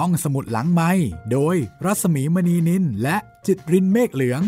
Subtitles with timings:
[0.00, 0.90] ห้องสมุดหลังไม้
[1.32, 4.42] โดยรัสมีมณีนินและจิตรินเมฆเหลือง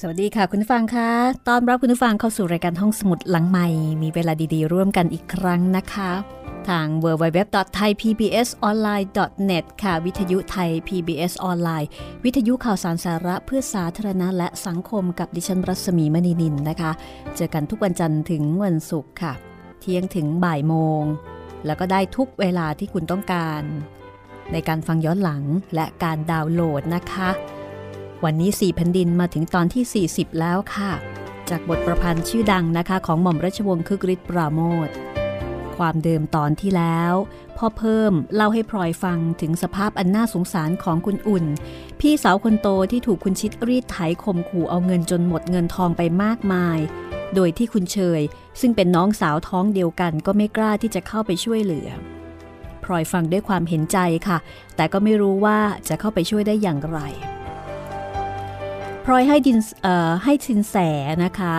[0.00, 1.10] สวัสดีค่ะคุณผู้ฟังคะ
[1.48, 3.66] ตอนรับคุณผู้ฟังเข้าสู่รายการห้องสมุดหลังไม้
[4.02, 6.10] มีเวลาดีๆ ร่วมกันอีกครั้งนะคะ
[6.70, 11.88] ทาง www.thaipbsonline.net ค่ะ วิทยุไทย PBS ออนไลน์
[12.24, 16.90] วิทยุข่าวสารสาระเพื่อสาธารณะและสังคมกับดิฉันรัศมีมณีนินนะคะ
[17.36, 19.32] เจอกันทุกวันจันทร์ถึงวันศุกร์ค่ะ
[19.80, 21.02] เที่ยงถึงบ่ายโมง
[21.66, 23.62] แล้วก็ได้ทุกเวลาที่คุณต้องการ
[24.52, 25.42] ในการฟังย้อนหลัง
[25.74, 27.30] และการดาวน์โหลดนะคะ
[28.24, 30.92] วันนี้สี่แผ่นดินมาถึงตอนที่ 40 แล้วค่ะ
[31.50, 34.88] จากบทประพันธ์ชื่อดังนะคะ ของหม่อมราชวงศ์คึกฤทธิ์ปราโมท
[35.76, 37.14] ความเดิมตอนที่แล้ว
[37.56, 41.44] พ่อเพิ่มเล่าให้พลอยฟังถึงสภาพอันน่าสงสารของคุณอุ่น
[42.00, 46.78] พี่สาวคนโตที่ถูกคุณชิดรีดไถข่มขู่เอาเงินจนหมดเงินทองไปมากมาย
[47.34, 48.20] โดยที่คุณเชย
[48.60, 51.88] ซึ่งเป็นน้องสาวท้องเดียวกันก็ไม่กล้าที่จะเข้าไปช่วยเหลือ
[52.84, 53.98] พลอยฟังด้วยความเห็นใจ
[54.28, 54.38] ค่ะ
[54.76, 57.00] แต่ก็ไม่รู้ว่าจะเข้าไปช่วยได้อย่างไร
[59.04, 59.58] พลอยให้ดิน
[60.24, 60.76] ให้สินแส
[61.24, 61.56] นะคะ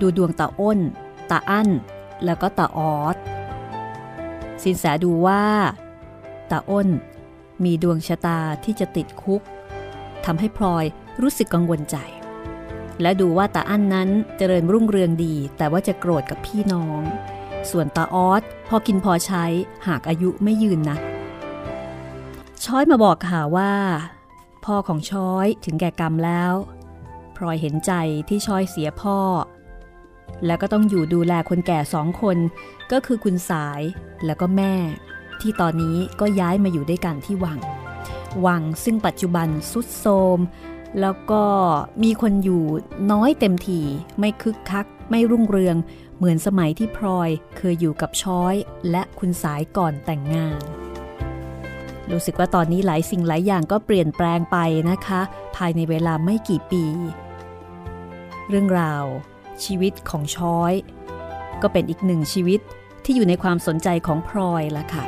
[0.00, 0.78] ดูดวงตาอ้น
[1.30, 1.68] ตาอั้น
[2.24, 3.16] แล้วก็ตาออส
[4.62, 5.44] สินแสดูว่า
[6.50, 6.88] ตาอ้น
[7.64, 9.42] มีดวงชะตาที่จะติดคุก
[10.24, 10.84] ทำให้พลอย
[11.22, 11.96] รู้สึกกังวลใจ
[13.00, 17.02] และดูว่าตาอั้นนั้นเจริญรุ่งเรืองดี แต่ว่าจะโกรธกับพี่น้อง
[17.70, 19.44] ส่วนตาออสพอกินพอใช้
[19.86, 20.98] หากอายุไม่ยืนนะ
[22.64, 23.72] ช้อยมาบอกข่าวว่า
[24.64, 26.52] พ่อของช้อยถึงแก่กรรมแล้ว
[27.36, 27.92] พลอยเห็นใจ
[28.28, 29.18] ที่ช้อยเสียพ่อ
[30.46, 32.36] แล้วก็ต้องอยู่ดูแลคนแก่สองคน
[32.92, 33.80] ก็คือคุณสาย
[34.26, 34.74] แล้วก็แม่
[35.40, 37.58] ที่ตอนนี้ก็ย้ายมาอยู่ด้วยกันที่วัง
[38.46, 40.38] วังซึ่งปัจจุบันสุดโทม
[41.00, 41.44] แล้วก็
[42.02, 42.64] มีคนอยู่
[43.12, 43.80] น้อยเต็มที
[44.18, 45.76] ไม่คึกคัก ไม่รุ่งเรือง
[46.16, 48.54] เหมือนสมัยที่พลอยเคยอยู่กับช้อย
[48.90, 50.60] และคุณสายก่อนแต่งงาน
[52.10, 54.56] รู้สึกว่าตอนนี้หลายสิ่งหลายอย่างก็เปลี่ยนแปลงไป
[54.90, 55.20] นะคะ
[55.56, 56.84] ภายในเวลาไม่กี่ปี
[58.48, 59.04] เรื่องราว
[59.64, 60.72] ชีวิตของช้อย
[61.62, 62.60] ก็เป็นอีกหนึ่งชีวิต
[63.04, 65.04] ที่อยู่ในความสนใจของพลอยละค่ะ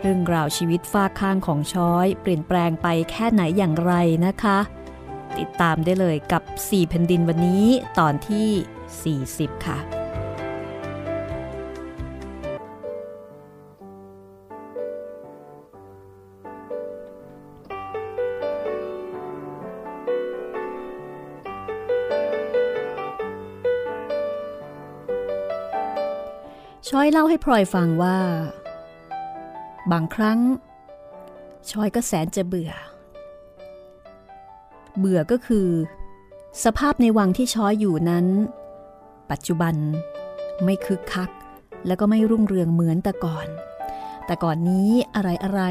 [0.00, 3.92] เรื่องราวชีวิตฝ้าข้างของช้อย เปลี่ยนแปลงไปแค่ไหนอย่างไร
[4.26, 4.58] นะคะ
[5.38, 7.66] ติดตามได้เลยกับ 4 แผ่นดินวันนี้
[7.98, 9.99] ตอนที่ 40 ค่ะ
[26.94, 28.18] ช้อยเล่าให้พลอยฟังว่า
[29.92, 30.40] บางครั้ง
[31.70, 32.72] ช้อยก็แสนจะเบื่อ
[34.98, 35.68] เบื่อก็คือ
[36.64, 38.26] สภาพในวังที่ช้อยอยู่นั้น
[39.30, 39.74] ปัจจุบัน
[40.64, 41.30] ไม่คึกคัก
[41.86, 43.46] แล้วก็ไม่รุ่งเรืองเหมือนแต่ก่อน
[44.26, 45.62] แต่ก่อนนี้อะไรอะไร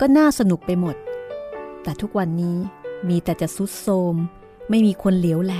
[0.00, 0.96] ก็น่าสนุกไปหมด
[1.82, 2.56] แต่ทุกวันนี้
[3.08, 4.14] มีแต่จะซุดโทม
[4.70, 5.54] ไม่มีคนเหลียวแล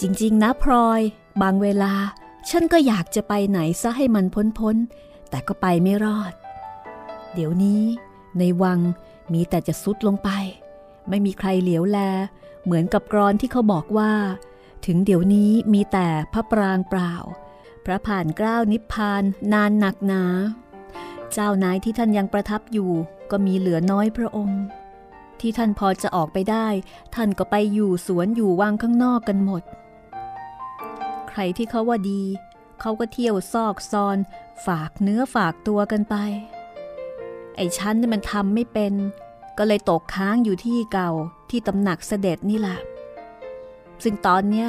[0.00, 1.00] จริงๆ นะพลอย
[1.42, 1.92] บางเวลา
[2.50, 4.26] ฉันก็อยากจะไปไหนซะให้มัน
[4.58, 6.32] พ้นๆ แต่ก็ไปไม่รอด
[7.34, 7.82] เดี๋ยวนี้
[8.38, 8.80] ในวัง
[9.32, 10.30] มีแต่จะซุดลงไป
[11.08, 11.98] ไม่มีใครเหลียวแล
[12.64, 14.12] เหมือนกับกรอนที่เขาบอกว่า
[14.86, 17.14] ถึงเดี๋ยวนี้มีแต่พระปรางเปล่า
[17.84, 20.24] พระผ่านกล้าวนิพพานนานหนักหนา
[21.32, 22.90] เจ้านายที่ท่านยังประทับอยู่
[23.30, 24.62] ก็มีเหลือน้อยพระองค์
[25.40, 26.68] ที่ท่านพอจะออกไปได้
[27.14, 29.62] ท่านก็ไปอยู่สวนอยู่วังข้างนอกกันหมด
[31.38, 32.22] รที่เขาว่าดี
[32.80, 34.18] เขาก็เที่ยวซอกซอน
[34.66, 36.14] ฝากเนื้อฝากตัวกันไป
[37.56, 38.94] ไอ้ฉันนี่มันทำไม่เป็น
[39.58, 41.10] ก็เลยตกค้างอยู่ที่เก่า
[41.50, 42.78] ที่ตำหนักเสด็จนี่แหละ
[44.02, 44.68] ซึ่งตอนเนี้ย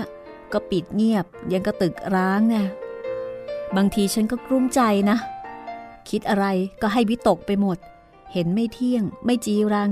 [0.54, 2.64] ก็ปิดเงียบยังกระตึกร้างนี่
[3.76, 5.18] บางทีฉันก็กลุ้มใจนะ
[6.10, 6.46] คิดอะไร
[6.82, 7.78] ก็ให้วิตกไปหมด
[8.34, 9.92] เห็นไม่เที่ยง ไม่จีรัง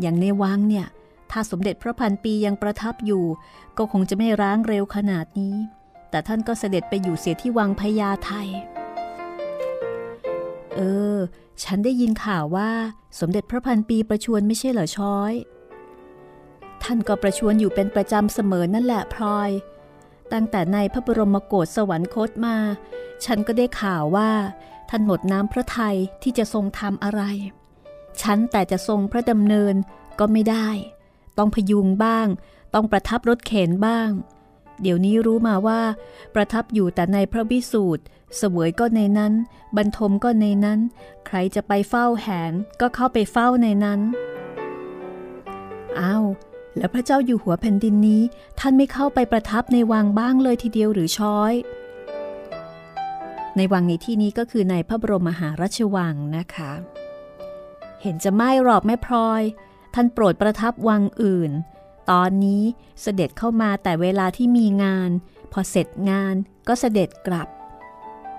[0.00, 0.86] อย่างในวังเนี่ย
[1.30, 3.24] ถ้าสมเด็จพระพันปียังประทับอยู่
[3.78, 5.54] ก็คงจะไม่ร้างเร็วขนาดนี้
[6.12, 8.48] แต่ท่านก็เสด็จไปอยู่เสียที่วังพญาไทย
[10.76, 10.80] เอ
[11.16, 11.18] อ
[11.64, 12.70] ฉันได้ยินข่าวว่า
[13.20, 15.32] สมเด็จพระพันปีประชวนไม่ใช่เหรอช้อย
[16.82, 19.50] ท่านก็ประชวนอยู่เป็นประจำเสมอนั่นแหละพลอย
[20.32, 22.56] ตั้งแต่ในพระบรมโกศสวรรคตมา
[23.24, 24.30] ฉันก็ได้ข่าวว่า
[24.90, 27.22] ท่านหมดน้ำพระทัยที่จะทรงทำอะไร
[28.22, 29.74] ฉันแต่จะทรงพระดำเนิน
[30.18, 30.68] ก็ไม่ได้
[31.38, 32.26] ต้องพยุงบ้าง
[32.74, 34.08] ต้องประทับรถเข็นบ้าง
[34.82, 35.80] เดี๋ยวนี้รู้มาว่า
[36.34, 38.02] ประทับอยู่แต่ในพระวิสูตร
[38.36, 39.32] เสวยก็ในนั้น
[39.76, 40.80] บรรทมก็ในนั้น
[41.26, 44.00] ใครจะไปเฝ้าแหนก็เข้าไปเฝ้าในนั้น
[46.00, 46.24] อ้าว
[46.76, 48.22] แล้วพระเจ้าอยู่หัวแผ่นดินนี้
[48.58, 51.52] ท่านไม่เข้าไปประทับในวังบ้างเลยทีเดียวหรือช้อย
[53.56, 56.72] ในวังในที่นี้ก็คือในพระบรมมหาราชวังนะคะ
[58.02, 59.42] เห็นจะไม่หรอกแม่พลอย
[59.94, 61.50] ท่านโปรดประทับวังอื่น
[62.10, 62.62] ตอนนี้
[63.02, 65.10] เสด็จเข้ามาแต่เวลาที่มีงาน
[65.52, 66.34] พอเสร็จงาน
[66.68, 67.48] ก็เสด็จกลับ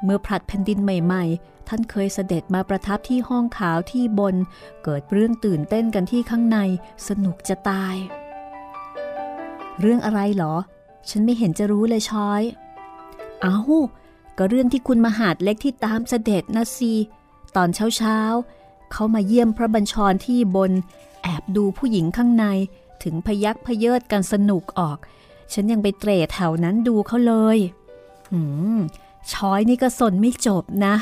[0.04, 4.36] เมื่อผลัดแผ่นดินใหม่ๆ ท่านเคยเสด็จมาประทับที่ห้องขาวที่บน
[4.83, 6.57] เกิดเรื่องตื่นเต้นกันที่ข้างใน
[7.07, 7.95] สนุกจะตาย
[9.80, 10.56] เรื่องอะไรหรอ
[11.10, 12.42] ฉันไม่เห็นจะรู้เลยช้อย
[13.42, 13.57] เอา้า
[14.38, 16.94] ก็เรื่องที่คุณมหาดเล็กที่ตามเสด็จนะสิ
[17.56, 18.19] ตอนเช้าเช้า
[18.92, 20.71] เขามาเยี่ยมพระบัญชรที่บน
[21.24, 22.45] แอบดูผู้หญิงข้างใน
[23.03, 24.97] ถึงพยักพเยิดกันสนุกออก
[25.53, 27.57] ฉันยังไปเตรแถวนั้นดูเขาเลย
[28.31, 28.41] หื
[28.77, 28.79] ม
[29.31, 30.95] ช้อยนี่ก็สนไม่จบนะ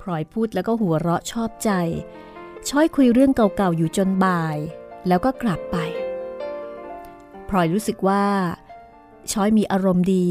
[0.00, 1.70] พลอยพูดแล้วก็หัวเราะชอบใจ
[2.68, 4.56] ช้อยคุยเรื่องเก่าๆอยู่จนบ่าย
[5.08, 5.76] แล้วก็กลับไป
[7.48, 8.24] พลอยรู้สึกว่า
[9.32, 10.26] ช้อยมีอารมณ์ดี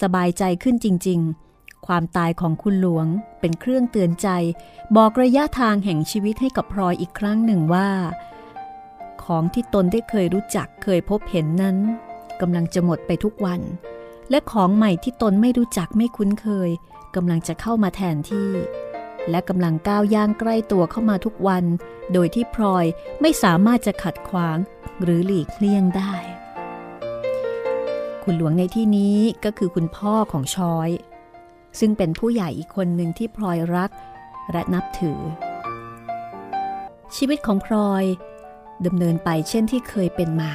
[0.00, 1.20] สบายใจขึ้นจริง
[1.52, 3.06] ๆ ความตายของคุณหลวง
[3.40, 4.28] เป็นเครื่องเตือนใจ
[4.96, 7.88] บอกระยะทางแห่งชีวิตให้กับพลอยอีกครั้งหนึ่งว่า
[9.26, 11.76] ของที่ตนได้เคยรู้จักเคยพบเห็นนั้น
[12.40, 13.60] กำลังจะหมดไปทุกวัน
[14.30, 16.70] และของใหม่ที่ตนไม่รู้จักไม่คุ้นเคย
[17.14, 18.50] กำลังจะเข้ามาแทนที่
[19.30, 21.64] และกำลังก้าวย่างใกล้ตัวเข้ามาทุกวัน
[22.12, 22.84] โดยที่พลอย
[23.20, 24.58] ไม่สามารถจะขัดขวาง
[25.02, 26.14] หรือหลีกเลี่ยงได้
[28.22, 30.90] คุณหลวงในที่นี้ก็คือคุณพ่อของชอย
[31.78, 33.90] ซึ่งเป็นผู้ใหญ่อีกคนหนึ่งที่พลอยรัก
[34.52, 35.20] และนับถือ
[37.16, 38.04] ชีวิตของพลอย
[38.86, 40.52] ดำเนินไปเช่นที่เคยเป็นมา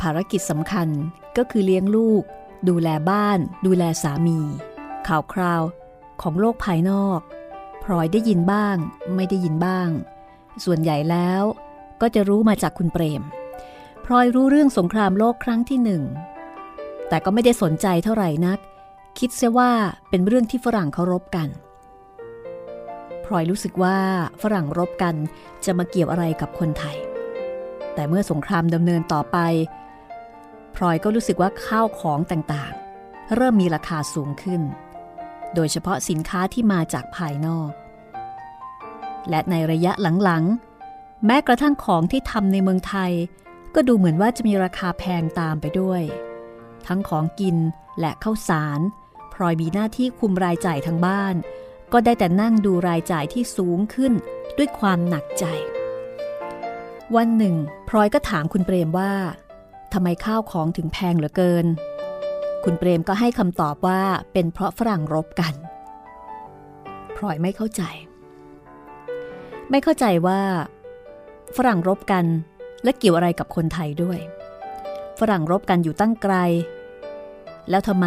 [0.00, 0.88] ภารกิจสำคัญ
[1.36, 2.22] ก็คือเลี้ยงลูก
[2.68, 4.38] ดูแลบ้าน ดูแลสามี
[5.06, 5.62] ข่าวคราว
[6.22, 7.20] ของโลกภายนอก
[7.82, 8.76] พลอยได้ยินบ้าง
[9.14, 9.88] ไม่ได้ยินบ้าง
[10.64, 11.42] ส่วนใหญ่แล้ว
[12.00, 13.22] ก็จะรู้มาจากคุณเปรม
[14.04, 16.02] พลอยรู้เรื่องสงครามโลกครั้งที่หนึ่ง
[17.08, 18.58] แต่ก็ไม่ได้สนใจเท่าไหร่นัก
[19.18, 19.72] คิดเสียว่า
[20.10, 21.48] เป็นเรื่องที่ฝรั่งเคารพกัน
[23.28, 23.98] พลอยรู้สึกว่า
[24.42, 25.14] ฝรั่งรบกัน
[25.64, 26.96] จะมาเกี่ยวอะไรกับคนไทย
[27.94, 29.38] แต่เมื่อสงครามดำเนินต่อไป
[30.76, 34.62] พลอยก็รู้สึกว่าข้าวของต่างๆ เริ่มมีราคาสูงขึ้น
[35.54, 37.70] โดยเฉพาะสินค้าที่มาจากภายนอก
[39.30, 39.92] และในระยะ
[40.24, 43.12] หลังๆ แม้กระทั่งของที่ทำในเมืองไทย
[43.74, 46.02] ก็ดูเหมือนว่าจะมีราคาแพงตามไปด้วย
[46.86, 47.56] ทั้งของกิน
[48.00, 48.80] และข้าวสาร
[49.34, 51.34] พลอยมีหน้าที่คุมรายจ่ายทั้งบ้าน
[51.92, 54.12] ก็ได้แต่นั่งดูรายจ่ายที่สูงขึ้น
[54.58, 55.44] ด้วยความหนักใจ
[57.16, 57.54] วันหนึ่ง
[57.88, 59.12] พลอยก็ถามคุณเปรมว่า
[59.92, 61.66] ทำไมข้าวของถึงแพงเหลือเกิน
[62.64, 64.00] คุณเปรมก็ให้คำตอบว่า
[64.32, 65.54] เป็นเพราะฝรั่งรบกัน
[67.16, 67.82] พลอยไม่เข้าใจ
[69.70, 70.40] ไม่เข้าใจว่า
[71.56, 72.24] ฝรั่งรบกัน
[72.84, 74.18] และเกี่ยวอะไรกับคนไทยด้วย
[75.18, 76.34] ฝรั่งรบกันอยู่ตั้งไกล
[77.70, 78.06] แล้วทำไม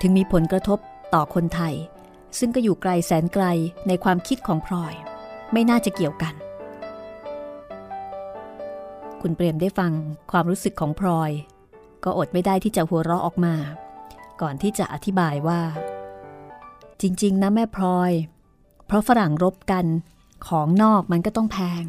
[0.00, 0.78] ถึงมีผลกระทบ
[1.14, 1.74] ต่อคนไทย
[2.38, 3.44] ซึ่งก็อยู่ไกลแสนไกล
[3.88, 4.94] ในความคิดของพลอย
[5.52, 6.34] ไม่น่าจะเกี่ยวกัน
[9.20, 9.92] คุณเปรมได้ฟัง
[10.30, 11.30] ความรู้สึกของพลอย
[12.04, 13.54] ก็อดไม่ได้ที่จะหัวเราะออกมา
[14.40, 15.60] ก่อนที่จะอธิบายว่า
[17.00, 18.12] จริง ๆ นะแม่พลอย
[18.86, 19.86] เพราะฝรั่งรบกัน
[20.48, 21.84] ของนอกมันก็ต้องแพง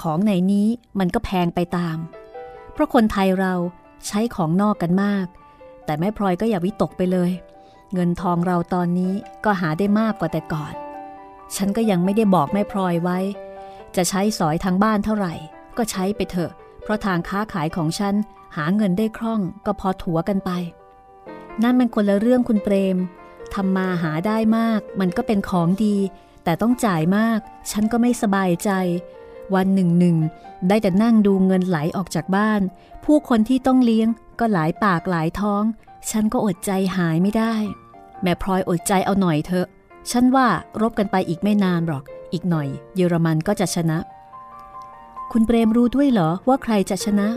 [0.00, 0.68] ของในนี้
[0.98, 1.98] มันก็แพงไปตาม
[2.72, 3.54] เพราะคนไทยเรา
[4.06, 5.26] ใช้ของนอกกันมาก
[5.84, 9.12] แต่แม่พลอยก็อย่าวิตกไปเลยเเงินทองเราตอนนี้
[9.44, 10.74] ก็หาได้มากกว่าแต่ก่อน
[11.56, 13.18] ฉันก็ยังไม่ได้บอกแม่พลอยไว้
[13.96, 15.34] จะใช้สอยทางบ้านเท่าไหร่
[15.76, 18.14] ก็ใช้ไปเถอะ เพราะทางค้าขายของฉัน
[18.56, 20.50] หาเงินได้คล่องก็พอถัวกันไป
[21.62, 22.96] นั่นมันคนละเรื่องคุณเปรม
[23.54, 25.96] ทำมาหาได้มาก มันก็เป็นของดี
[26.44, 27.38] แต่ต้องจ่ายมาก
[27.70, 28.70] ฉันก็ไม่สบายใจ
[29.54, 30.16] วันหนึ่งหนึ่ง
[30.68, 32.60] ได้แต่นั่งดูเงินไหลออกจากบ้าน
[33.04, 34.08] ผู้คนที่ต้องเลี้ยง
[34.38, 35.62] ก็หลายปากหลายท้อง
[36.10, 37.54] ฉันก็อดใจหายไม่ได้
[38.22, 39.66] แม่พลอยอดใจเอาหน่อยเถอะ
[40.10, 40.46] ฉันว่า
[40.80, 43.98] รบกันไปอีกไม่นานหรอก อีกหน่อย เยอรมันก็จะชนะ
[45.32, 47.28] คุณเปรมรู้ด้วยเหรอว่าใครจะชนะ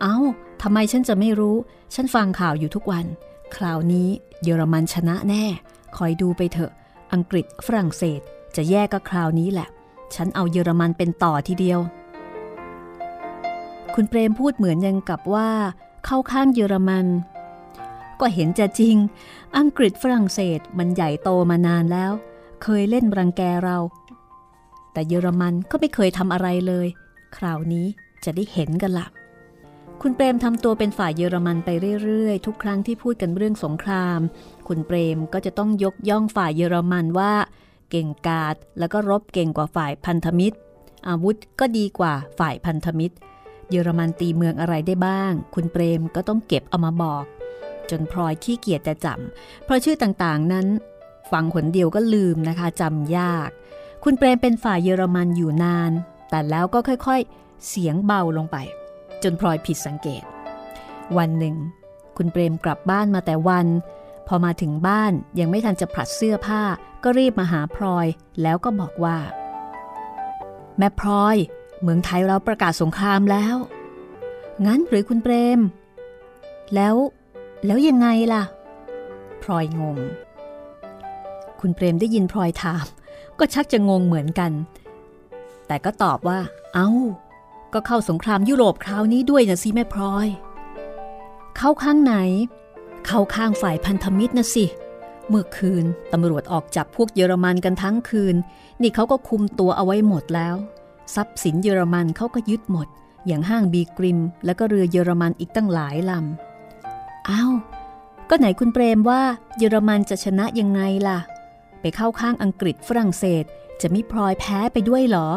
[0.00, 0.16] เอา้า
[0.62, 1.56] ทำไมฉันจะไม่รู้
[1.94, 3.06] ฉันฟังข่าวอยู่ทุกวัน
[3.56, 4.08] คราวนี้
[4.42, 5.44] เยอรมันชนะแน่
[5.96, 6.72] คอยดูไปเถอะ
[7.12, 8.20] อังกฤษฝรั่งเศส
[8.56, 9.68] จะแย่ก็คราวนี้แหละ
[10.14, 11.80] ฉันเอาเยอรมันเป็นต่อทีเดียว
[13.94, 15.50] คุณเปรมพูดเหมือนยังกับว่า
[16.04, 17.06] เข้าข้างเยอรมัน
[18.22, 18.96] ก็เห็นจะจริง
[19.58, 22.12] อังกฤษฝรั่งเศสมันใหญ่โตมานานแล้ว
[22.62, 23.78] เคยเล่นรังแกเรา
[24.92, 26.86] แต่เยอรมันก็ไม่เคยทำอะไรเลย
[27.36, 27.86] คราวนี้
[28.24, 29.06] จะได้เห็นกันละ
[30.02, 31.68] คุณเปรมทำตัวเป็นฝ่ายเยอรมันไป
[32.02, 34.20] เรื่อยๆ ทุกครั้งที่พูดกันเรื่องสงคราม
[34.68, 37.32] คุณเปรมก็จะต้องยกย่องฝ่ายเยอรมันว่า
[37.90, 40.56] เก่งกาจแล้วก็รบเก่งกว่าฝ่ายพันธมิตร
[41.08, 43.16] อาวุธก็ดีกว่าฝ่ายพันธมิตร
[43.70, 47.24] เยอรมันตีเมืองอะไรได้บ้าง คุณเปรมก็ต้องเก็บเอามาบอก
[47.90, 50.66] จนพลอยขี้เกียจจะจำเพราะชื่อต่างๆนั้น
[51.32, 53.50] ฟังคนเดียวก็ลืมนะคะจำยาก
[54.04, 55.92] คุณเปรมเป็นฝ่ายเยอรมันอยู่นาน
[56.30, 58.56] แต่แล้วก็ค่อยๆ เสียงเบาลงไป
[59.22, 60.22] จนพลอยผิดสังเกต
[61.16, 61.56] วันหนึ่ง
[62.16, 63.66] คุณเปรมกลับบ้านมาแต่วัน
[64.28, 66.62] พอมาถึงบ้านยังไม่ทันจะผลัดเสื้อผ้า
[67.04, 68.06] ก็รีบมาหาพลอย
[68.42, 69.18] แล้วก็บอกว่า
[70.78, 71.36] แม่พลอย
[71.82, 73.56] เมืองไทยเราประกาศสงครามแล้ว
[74.66, 75.60] งั้นหรือคุณเปรม
[76.74, 76.94] แล้ว
[77.66, 78.42] แล้วยังไงล่ะ
[79.42, 79.98] พลอยงง
[81.60, 82.86] คุณเปรมได้ยินพลอยถาม
[83.38, 84.52] ก็ชักจะงงเหมือนกัน
[85.66, 86.38] แต่ก็ตอบว่า
[86.74, 86.90] เอา้า
[87.74, 90.28] ก็เข้าสงครามยุโรปคราวนี้ด้วยนะสิแม่พลอย
[91.56, 92.14] เข้าข้างไหน
[93.06, 94.64] เข้าข้างฝ่ายพันธมิตรนะสิ
[95.28, 98.36] เมื่อคืนตำรวจออกจับพวกเยอรมันกันทั้งคืน
[98.82, 100.54] นี่เขาก็คุมตัวเอาไว้หมดแล้ว
[101.14, 102.88] ทรัพย์สินเยอรมันเขาก็ยึดหมด
[103.26, 106.51] อย่างห้างบีกริม แล้วก็เรือเยอรมันอีกตั้งหลายลำ
[107.28, 107.52] อ้าว
[108.30, 109.22] ก็ไหนคุณเปรมว่า
[109.58, 111.18] เยอรมันจะชนะยังไงล่ะ
[111.80, 113.44] ไปเข้าข้างอังกฤษฝรั่งเศส
[113.80, 115.28] จะไม่พลอยแพ้ไปด้วยหรอ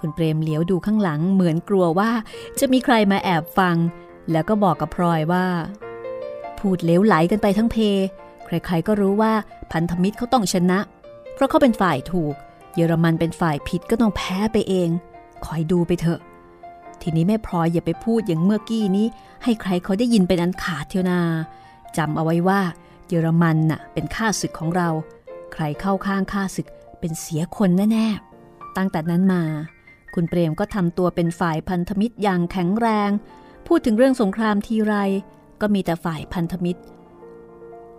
[0.00, 2.10] คุณเปรมเหลียวดูข้างหลังเหมือนกลัวว่า
[2.58, 3.76] จะมีใครมาแอบฟัง
[4.30, 5.46] แล้วก็บอกกับพลอยว่า
[6.58, 7.76] พูดเลวไหลกันไปทั้งเพ
[8.44, 9.32] ใครๆก็รู้ว่า
[9.72, 10.78] พันธมิตรเขาต้องชนะ
[11.34, 12.34] เพราะเขาเป็นฝ่ายถูก
[12.74, 14.88] เยอรมันเป็นฝ่ายผิดก็ต้องแพ้ไปเอง
[15.44, 16.20] คอยดูไปเถอะ
[17.04, 19.06] ทีนี้แม่พลอยอย่าไปพูดอย่างเมื่อกี้นี้
[19.44, 21.20] ให้ใครเขาได้ยินเป็นอันขาดเทียวนา
[21.96, 22.60] จำเอาไว้ว่า
[23.08, 24.88] เยอรมันน่ะเป็นข้าศึกของเรา
[25.52, 26.66] ใครเข้าข้างข้าศึก
[27.00, 29.42] เป็นเสียคนแน่ๆ ตั้งแต่นั้นมา
[30.14, 33.10] คุณเปรมก็ทำตัวเป็นฝ่ายพันธมิตรอย่างแข็งแรง
[33.66, 34.94] พูดถึงเรื่องสงครามทีไร
[35.60, 36.80] ก็มีแต่ฝ่ายพันธมิตร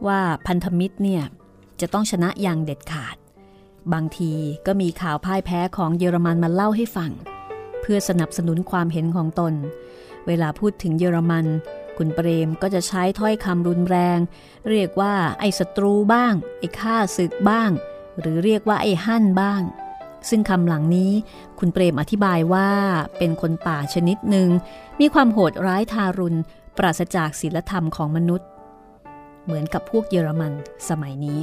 [0.07, 1.24] ว่าพันธมิตรเนี่ย
[1.81, 3.15] จะต้องชนะอย่างเด็ดขาด
[3.93, 4.31] บางที
[4.65, 7.12] ก็มีข่าวพ่ายแพ้ของเยอรมันมาเล่าให้ฟัง
[7.87, 9.53] เพื่อสนับสนุนความเห็นของตน
[10.27, 11.45] เวลาพูดถึงเยอรมัน
[11.97, 14.19] คุณเปรมก็จะใช้ถ้อยคำรุนแรง
[14.69, 17.71] เรียกว่าไอ้ศัตรูบ้าง ไอ้ข้าศึกบ้าง
[18.19, 19.61] หรือเรียกว่าไอ้หั่นบ้าง
[20.29, 21.11] ซึ่งคำหลังนี้
[21.59, 22.69] คุณเปรมอธิบายว่า
[23.17, 24.49] เป็นคนป่าชนิดหนึ่ง
[24.99, 26.39] มีความโหดร้ายทารุณ
[26.77, 28.47] ปราศจากศีลธรรมของมนุษย์
[29.43, 30.53] เหมือนกับพวกเยอรมัน
[30.89, 31.39] สมัยนี้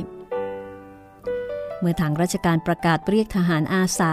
[1.79, 4.13] เมื่อทางราชการประกาศเรียกทหารอาสา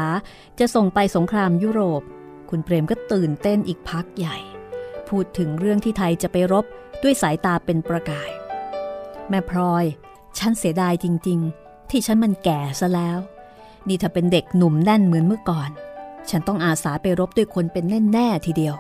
[0.60, 2.04] จะส่งไปสงครามยุโรป
[2.50, 4.38] คุณเปรมก็ตื่นเต้นอีกพักใหญ่
[5.10, 6.66] พูดถึงเรื่องที่ไทยจะไปรบ
[7.04, 8.30] ด้วยสายตาเป็นประกาย
[9.30, 9.86] แม่พลอย
[10.38, 13.20] ฉันเสียดายจริง ๆ ที่ฉันมันแก่ซะแล้ว
[13.88, 15.70] นี่ถ้าเป็นเด็กหนุ่มแน่นเหมือนเมื่อก่อน
[16.30, 18.76] ฉันต้องอาสาไปรบด้วยคนเป็นแน่ๆทีเดียว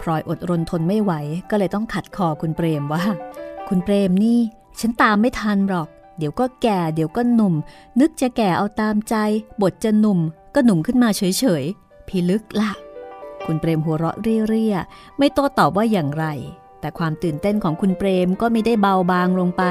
[0.00, 1.12] พลอยอดรนทนไม่ไหว
[1.50, 3.04] ก็เลยต้องขัดคอคุณเปรมว่า
[3.68, 4.38] คุณเปรมนี่
[4.80, 7.54] ฉันตามไม่ทันหรอก เดี๋ยวก็แก่เดี๋ยวก็หนุ่ม
[8.00, 9.14] นึกจะแก่เอาตามใจ
[9.62, 10.18] บทจะหนุ่ม
[10.54, 12.70] ก็หนุ่มขึ้นมาเฉยๆ พิลึกละ
[13.46, 16.26] คุณเปรมหัวเราะเรียๆไม่โต้ตอบว่าอย่างไร
[16.80, 19.62] แต่ความตื่นเต้นของคุณเปรมก็ไม่ได้เบาบางลงไป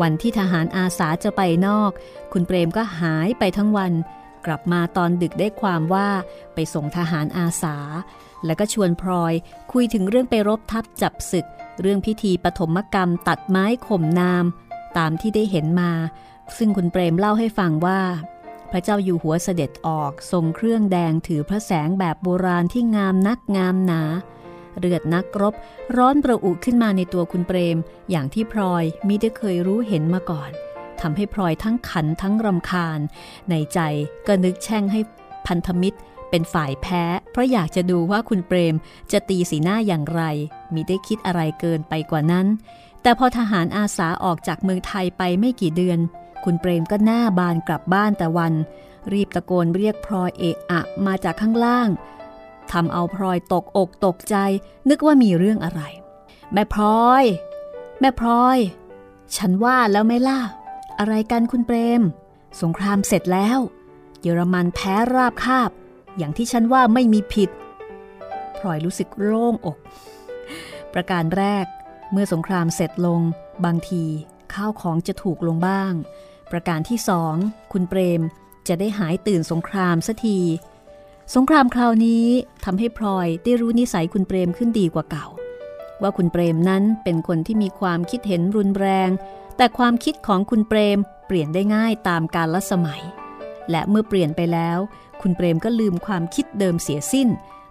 [0.00, 1.90] วันที่ทหารอาสาจะไปนอก
[2.32, 3.92] คุณเปรมก็หายไปทั้งวัน
[4.46, 6.08] กลับมาตอนดึกได้ความว่า
[6.54, 7.76] ไปส่งทหารอาสา
[8.44, 9.34] แล้วก็ชวนพลอย
[9.72, 11.46] คุยถึงเรื่องไปรบทับจับศึก
[11.80, 14.44] เรื่องพิธีปฐมกรรมตัดไม้ข่มนาม
[14.98, 15.92] ตามที่ได้เห็นมา
[16.56, 18.00] ซึ่งคุณเปรมเล่าให้ฟังว่า
[18.70, 24.02] พระเจ้าอยู่หัวเสด็จออกทรงเครื่องแดงถือพระแสงแบบโบราณที่งามนักงามหนา
[24.78, 25.54] เลือดนักรบ
[25.96, 27.78] ร้อนประอุขึ้นมาในตัวคุณเปรม
[28.10, 30.50] อย่างที่พลอยมิได้เคยรู้เห็นมาก่อน
[31.00, 33.00] ทำให้พลอยทั้งขันทั้งรำคาญ
[33.50, 33.80] ในใจ
[34.26, 35.00] ก็นึกแช่งให้
[35.46, 35.98] พันธมิตร
[36.30, 38.74] เป็นฝ่ายแพ้ เพราะอยากจะดูว่าคุณเปรม
[39.12, 40.22] จะตีสีหน้าอย่างไร
[40.74, 42.46] มิได้คิดอะไรเกินไปกว่านั้น
[43.02, 45.98] แต่พอทหารอาสาออกจากเมืองไทยไปไม่กี่เดือน
[46.44, 48.52] คุณเปรมก็หน้าบานกลับบ้านแต่วัน
[49.12, 51.88] รีบตะโกนเรียกพลอยเอะอะมาจากข้างล่าง
[52.72, 54.36] ทำเอาพลอยตกอกตกใจ
[54.88, 55.82] นึกว่ามีเรื่องอะไร
[56.52, 57.24] แม่พลอย
[58.00, 58.58] แม่พลอย
[59.36, 60.40] ฉันว่าแล้วไม่ล่ะ
[60.98, 62.02] อะไรกันคุณเปรม
[62.62, 63.58] สงครามเสร็จแล้ว
[64.22, 65.70] เยอรมันแพ้ราบคาบ
[66.16, 67.50] อย่างที่ฉันว่าไม่มีผิด
[68.58, 69.78] พลอยรู้สึกโล่งอก
[70.92, 71.66] ประการแรก
[72.12, 73.20] เมื่อสงครามเสร็จลง
[73.64, 74.04] บางที
[74.54, 75.92] ข้าวของจะถูกลงบ้าง
[76.50, 77.34] ประการที่สอง
[77.72, 78.22] คุณเปรม
[78.68, 80.40] จะได้หายตื่นสงครามสัที
[81.34, 82.26] สงครามคราวนี้
[82.64, 85.26] ทำให้พลอยได้รู้นิสัยคุณเปรมขึ้นดีกว่าเก่า
[86.02, 89.10] ว่าคุณเปรมนั้นเป็นคนที่มีความคิดเห็นรุนแรง
[89.56, 93.02] แต่ความคิดของคุณเปรมเปลี่ยนได้ง่ายตามกาลสมัย
[93.70, 94.78] และเมื่อเปลี่ยนไปแล้ว
[95.22, 97.28] คุณเปรมก็ลืมความคิดเดิมเสียสิ้น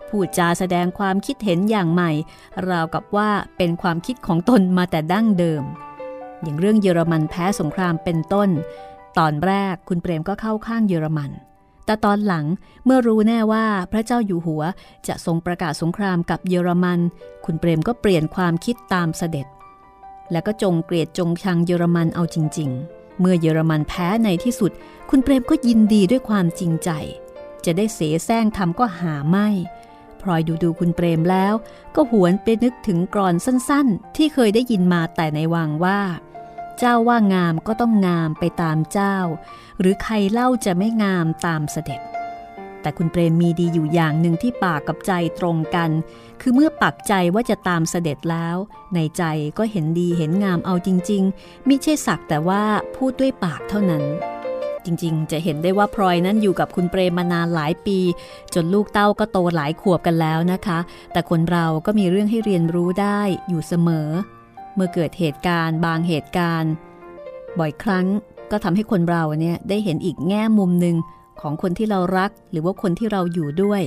[0.10, 2.12] พูดจาแสดงความคิดเห็นอย่างใหม่
[2.70, 5.64] ราวกับว่าเป็นความคิดของตนมาแต่ดั้งเดิม
[6.46, 8.50] อย่างเรื่องเยอรมันแพ้สงครามเป็นต้น
[9.18, 11.32] ตอนแรกคุณเปรมก็เข้าข้างเยอรมัน
[11.86, 12.46] แต่ตอนหลัง
[12.86, 14.64] เมื่อรู้แน่ว่าพระเจ้าอยู่หัว
[15.08, 17.00] จะทรงประกาศสงครามกับเยอรมัน
[17.46, 19.48] คุณเปรมก็เปลี่ยนความคิดตามเสด็จ
[20.32, 24.72] และก็จงเกลียดจงชังเยอรมันเอาจริง ๆ เมื่อเยอรมันแพ้ในที่สุด
[25.10, 26.90] คุณเปรมก็ยินดีด้วยความจริงใจ
[27.66, 29.48] จะได้เสแสร้งทำก็หาไม่
[30.22, 31.54] พลอยดูดูคุณเปรมแล้ว
[31.96, 36.00] ก็หวนไปนึกถึงกรอนสั้นๆ ที่เคยได้ยินมาแต่ในวังว่า
[36.80, 39.18] เจ้าว่างามก็ต้องงามไปตามเจ้า
[39.80, 42.02] หรือใครเล่าจะไม่งามตามเสด็จ
[42.82, 45.90] แต่คุณเปรมมีดีอยู่อย่างหนึ่งที่ปากกับใจตรงกัน
[46.42, 48.58] คือเมื่อปักใจว่าจะตามเสด็จแล้ว
[48.96, 49.24] ในใจ
[49.58, 52.64] ก็เห็นดีเห็นงามเอาจริง ๆ มิใช่สักแต่ว่า
[52.96, 54.04] พูดด้วยปากเท่านั้น
[54.86, 58.00] จริงๆ จะเห็นได้ว่าพลอยนั้นอยู่กับคุณเปรมมานานหลายปี
[58.54, 60.80] จนลูกเต้าก็โตหลายขวบกันแล้วนะคะ
[61.12, 64.10] แต่คนเราก็มีเรื่องให้เรียนรู้ได้อยู่เสมอ
[64.76, 66.72] เมื่อเกิดเหตุการณ์บางเหตุการณ์
[67.60, 68.08] บ่อยครั้ง
[68.52, 70.96] ก็ทำให้คนเราเนี่ยได้เห็นอีกแง่มุมหนึ่ง
[71.42, 73.82] ของคนที่เรารักหรือว่าคนที่เราอยู่ด้วย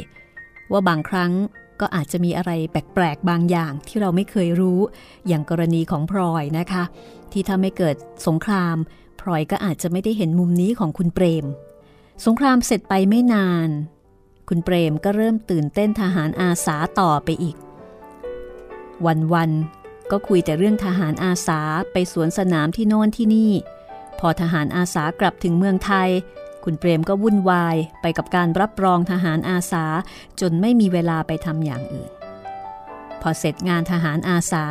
[0.72, 1.32] ว่าบางครั้ง
[1.80, 4.80] ก็อาจจะมีอะไรแปลกๆบางอย่างที่เราไม่เคยรู้
[5.26, 6.84] อย่างกรณีของพลอยนะคะ
[7.32, 8.76] ที่ทำให้เกิดสงคราม
[9.20, 11.44] พลอยก็อาจจะไม่ได้เห็นมุมนี้ของคุณเปรม
[12.26, 13.68] สงครามเสร็จไปไม่นาน
[14.48, 17.56] คุณเปรมก็เริ่มตื่นเต้นทหารอาสาต่อไปอีก
[19.34, 19.77] วันๆ
[20.10, 21.60] ก็คุยแต่เรื่องทหารอาสา
[21.92, 23.52] ไปสวนสนามที่โน่นที่นี่
[24.18, 26.08] พอทหารอาสากลับถึงเมืองไทย
[26.64, 29.84] คุณเปรมก็วุ่นวายไปกับการรับรองทหารอาสา
[30.40, 32.10] จนไม่มีเวลาไปทำอย่างอื่น
[33.20, 34.64] พอเสร็จงานทหารอาสา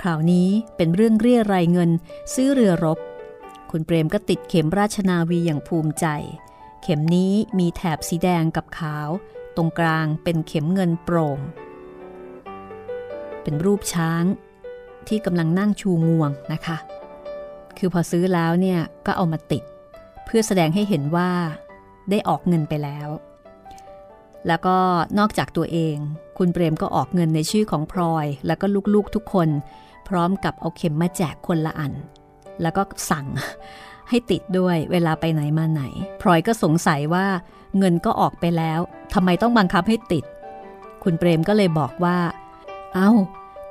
[0.00, 1.90] คราวนี้เป็นเรื่องเรียรายเงิน
[2.34, 2.98] ซื้อเรือรบ
[3.70, 6.06] คุณเปรมก็ติดเข็มราชนาวีอย่างภูมิใจ
[6.82, 9.08] เข็มนี้มีแถบสีแดงกับขาว
[9.56, 11.38] ตรงกลางเป็นเข็มเงินโปร่ง
[13.48, 14.24] เป็นรูปช้าง
[15.08, 16.76] ที่กำลังนั่งชูงวงนะคะ
[17.78, 19.62] คือพอซื้อแล้วเนี่ยก็เอามาติด
[20.24, 21.30] เพื่อแสดงให้เห็นว่า
[22.10, 23.08] ได้ออกเงินไปแล้ว
[24.46, 24.76] แล้วก็
[25.18, 25.96] นอกจากตัวเอง
[26.38, 29.48] คุณเปรมก็ออกเงินในชื่อของพลอย แล้วก็ลูกๆทุกคน
[30.08, 31.92] พร้อมกับเอาเข็มมาแจกคนละอัน
[32.62, 33.26] แล้วก็สั่ง
[34.08, 35.82] ให้ติดด้วยเวลาไปไหนมาไหน
[36.22, 37.26] พลอยก็สงสัยว่า
[37.78, 38.80] เงินก็ออกไปแล้ว
[39.14, 40.24] ทำไมต้องบังคับให้ติด
[41.02, 42.18] คุณเปรมก็เลยบอกว่า
[42.94, 43.10] เอา้า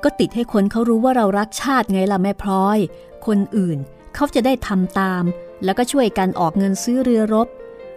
[0.04, 2.78] ก็ติดให้คนเขารู้ว่าเรารักชาติไงล่ะแม่พลอย
[3.26, 3.78] คนอื่น
[4.14, 5.24] เขาจะได้ทำตาม
[5.64, 7.48] แล้วก็ช่วยกันออกเงินซื้อเรือรบ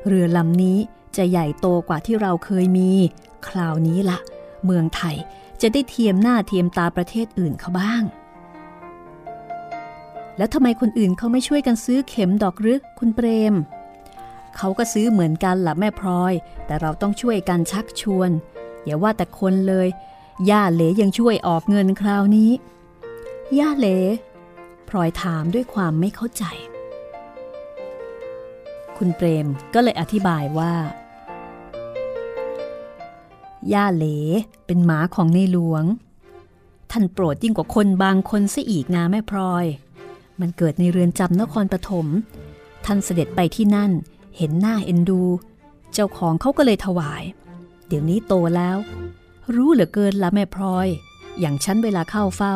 [0.07, 0.77] เรือลำนี้
[1.17, 2.91] จะใหญ่โตกว่าที่เราเคยมี
[3.47, 4.17] คราวนี้ละ
[4.65, 5.15] เมืองไทย
[5.61, 8.03] จะได้เทียมหน้าเทียมตาประเทศอื่นเขาบ้าง
[10.37, 13.55] แล้วทำไมคนอื่นเขาไม่ช่วยกันซื้อเข็มดอกหรือคุณเปรม
[14.57, 16.33] เขาก็ซื้อเหมือนกันล่ะแม่พลอย
[16.65, 18.29] แต่เราต้องช่วยกันชักชวน
[18.85, 19.87] อย่าว่าแต่คนเลย
[20.49, 22.51] ย่าเหลยังช่วยออกเงินคราวนี้
[23.59, 23.87] ย่าเหล
[24.89, 26.43] พลอยถามด้วยความไม่เข้าใจ
[28.97, 30.73] คุณเปรมก็เลยอธิบายว่า
[33.73, 34.05] ย่าเหล
[34.65, 35.83] เป็นหมาของในหลวง
[36.91, 39.65] ท่านโปรดยิ่งกว่าคนบางคนซะอีกนะแม่พลอย
[40.39, 42.07] มันเกิดในเรือนจำนครปฐม
[42.85, 43.91] ท่านเสด็จไปที่นั่น
[44.37, 45.21] เห็นหน้าเอ็นดู
[45.93, 47.23] เจ้าของเขาก็เลยถวาย
[47.87, 48.77] เดี๋ยวนี้โตแล้ว
[49.55, 50.87] รู้เหลือเกินละแม่พลอย
[51.39, 52.55] อย่างฉันเวลาเข้าเฝ้า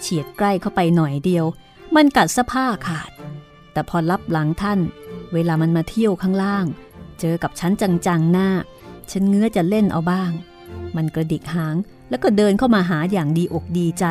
[0.00, 1.44] เฉียดใกล้เข้าไปหน่อยเดียว
[1.94, 3.10] มันกัดสะผ้าขาด
[3.72, 4.80] แต่พอรับหลังท่าน
[5.34, 6.66] เวลามันมาเที่ยวข้างล่าง
[7.20, 7.72] เจอกับฉัน
[8.06, 8.48] จังๆหน้า
[9.10, 10.30] ฉันเงื้อจะเล่นเอาบ้าง
[10.96, 11.76] มันกระดิกหาง
[12.10, 14.04] แล้วก็เดินเข้ามาหาอย่างดีอกดีใจ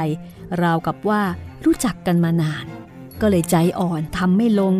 [0.62, 1.22] ราวกับว่า
[1.66, 2.66] รู้จักกันมานาน
[3.22, 4.74] ก็เลยใจอ่อนทำไม่ลง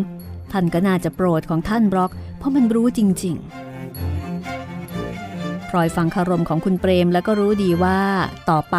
[0.52, 3.71] ท่านก็น่าจะโปรดของท่านบล็อก เพราะมันรู้จริง ๆ
[5.74, 8.00] พลอยฟังคารมของคุณเปรม แล้วก็รู้ดีว่า
[8.50, 8.76] ต่อไป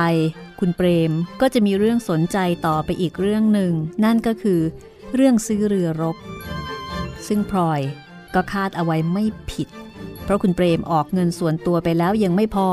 [0.59, 3.71] คุณเปรมก็จะมีเรื่องสนใจต่อไปอีกเรื่องหนึ่ง
[4.03, 4.59] นั่นก็คือ
[5.15, 6.17] เรื่องซื้อเรือรบ
[7.27, 7.81] ซึ่งพลอย
[8.33, 9.67] ก็คาดเอาไว้ไม่ผิด
[10.23, 12.67] เพราะคุณเปรมออกเงินส่วนตัวไปแล้วยังไม่พอ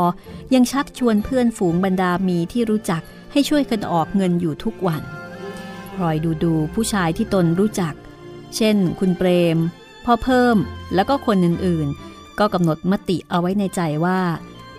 [0.54, 3.02] ยังชักชวนเพื่อนฝูงบรรดามีที่รู้จัก
[3.32, 5.02] ให้ช่วยกันออกเงินอยู่ทุกวัน
[5.94, 7.94] พลอยดูดูผู้ชายที่ตนรู้จัก
[8.56, 9.58] เช่น คุณเปรม
[10.04, 10.56] พ่อเพิ่ม
[10.94, 12.00] แล้วก็คนอื่นๆ
[12.40, 14.20] ก็กำหนดมติเอาไว้ในใจว่า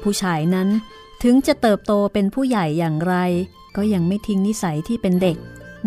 [0.04, 0.68] ผู้ชายนั้น
[1.24, 3.16] ถึงจะเติบโตเป็นผู้ใหญ่อย่างไร
[3.76, 5.38] ก็ยังไม่ทิ้งนิสัยที่เป็นเด็ก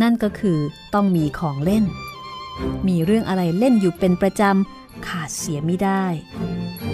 [0.02, 0.58] นั่นก็คือ
[0.94, 1.84] ต้องมีของเล่น
[2.88, 6.04] มีเรื่องอะไรเล่นอยู่เป็นประจำขาดเสียไม่ได้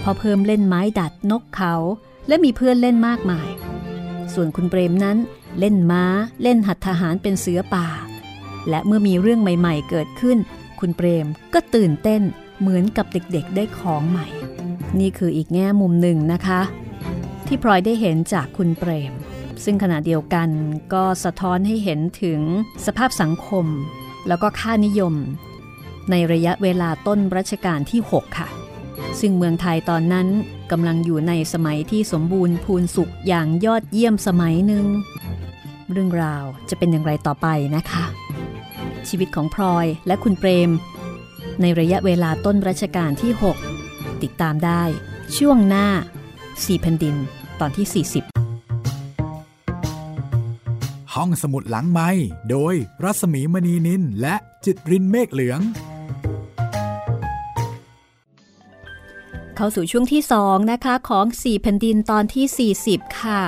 [0.02, 1.74] พอเพิ่มเล่นไม้ดัดนกเขา
[2.28, 3.50] และมีเพื่อนเล่นมากมาย
[4.34, 5.18] ส่วนคุณเปรมนั้น
[5.58, 6.04] เล่นม้า
[6.42, 7.88] เล่นหัดทหารเป็นเสือป่า
[8.68, 10.38] และเมื่อมีเรื่องใหม่ ๆ เกิดขึ้น
[10.80, 12.22] คุณเปรมก็ตื่นเต้น
[12.60, 14.26] เหมือนกับเด็กๆได้ของใหม่
[14.98, 16.60] นี่คืออีกแง่มุมหนึ่งนะคะ
[17.46, 19.12] ที่พลอยได้เห็นจากคุณเปรม
[19.64, 20.48] ซึ่งขณะเดียวกัน
[20.92, 22.40] ก็สะท้อนให้เห็นถึง
[22.86, 23.66] สภาพสังคม
[24.28, 25.14] แล้วก็ค่านิยม
[26.10, 28.48] ในระยะเวลาต้นรัชกาลที่ 6 ค่ะ
[29.20, 30.28] ซึ่งเมืองไทยตอนนั้น
[30.70, 34.86] กำลังอยู่ในสมัยที่สมบูรณ์พูนสุขอย่างยอดเยี่ยมสมัยหนึ่ง
[35.92, 38.04] เรื่องราวจะเป็นอย่างไรต่อไปนะคะ
[39.08, 40.70] ชีวิตของพลอยและคุณเปรม
[41.60, 43.69] ในระยะเวลาต้นรัชกาลที่ 6
[44.24, 44.82] ติดตามได้
[45.36, 45.86] ช่วงหน้า
[46.64, 47.16] สี่แผ่นดิน
[47.60, 48.24] ตอนที่ 40
[51.14, 52.10] ห้องสมุดหลังไม้
[52.50, 55.60] โดยรัสมีมณีนินและจิตรินเมฆเหลือง
[59.56, 63.40] เข้าสู่ช่วงที่ 2 นะคะของ 4 แผ่นดินตอนที่ 40 ค่ะ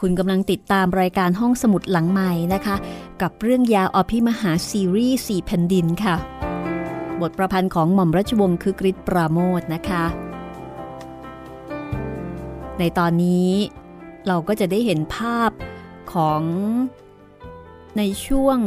[0.00, 2.76] คุณกำลังติดตามรายการห้องสมุดหลังใหม่นะคะ
[3.22, 6.14] กับเรื่องยาวอภิมหาซีรีส์4แผ่นดินค่ะ
[7.20, 10.04] บทประพันธ์ของหม่อมราชวงศ์คือกริชปราโมทนะคะ
[12.78, 13.50] ในตอนนี้
[14.26, 15.50] เราก็จะได้เห็นภาพ
[16.12, 16.42] ของ
[17.98, 18.58] ในช่วง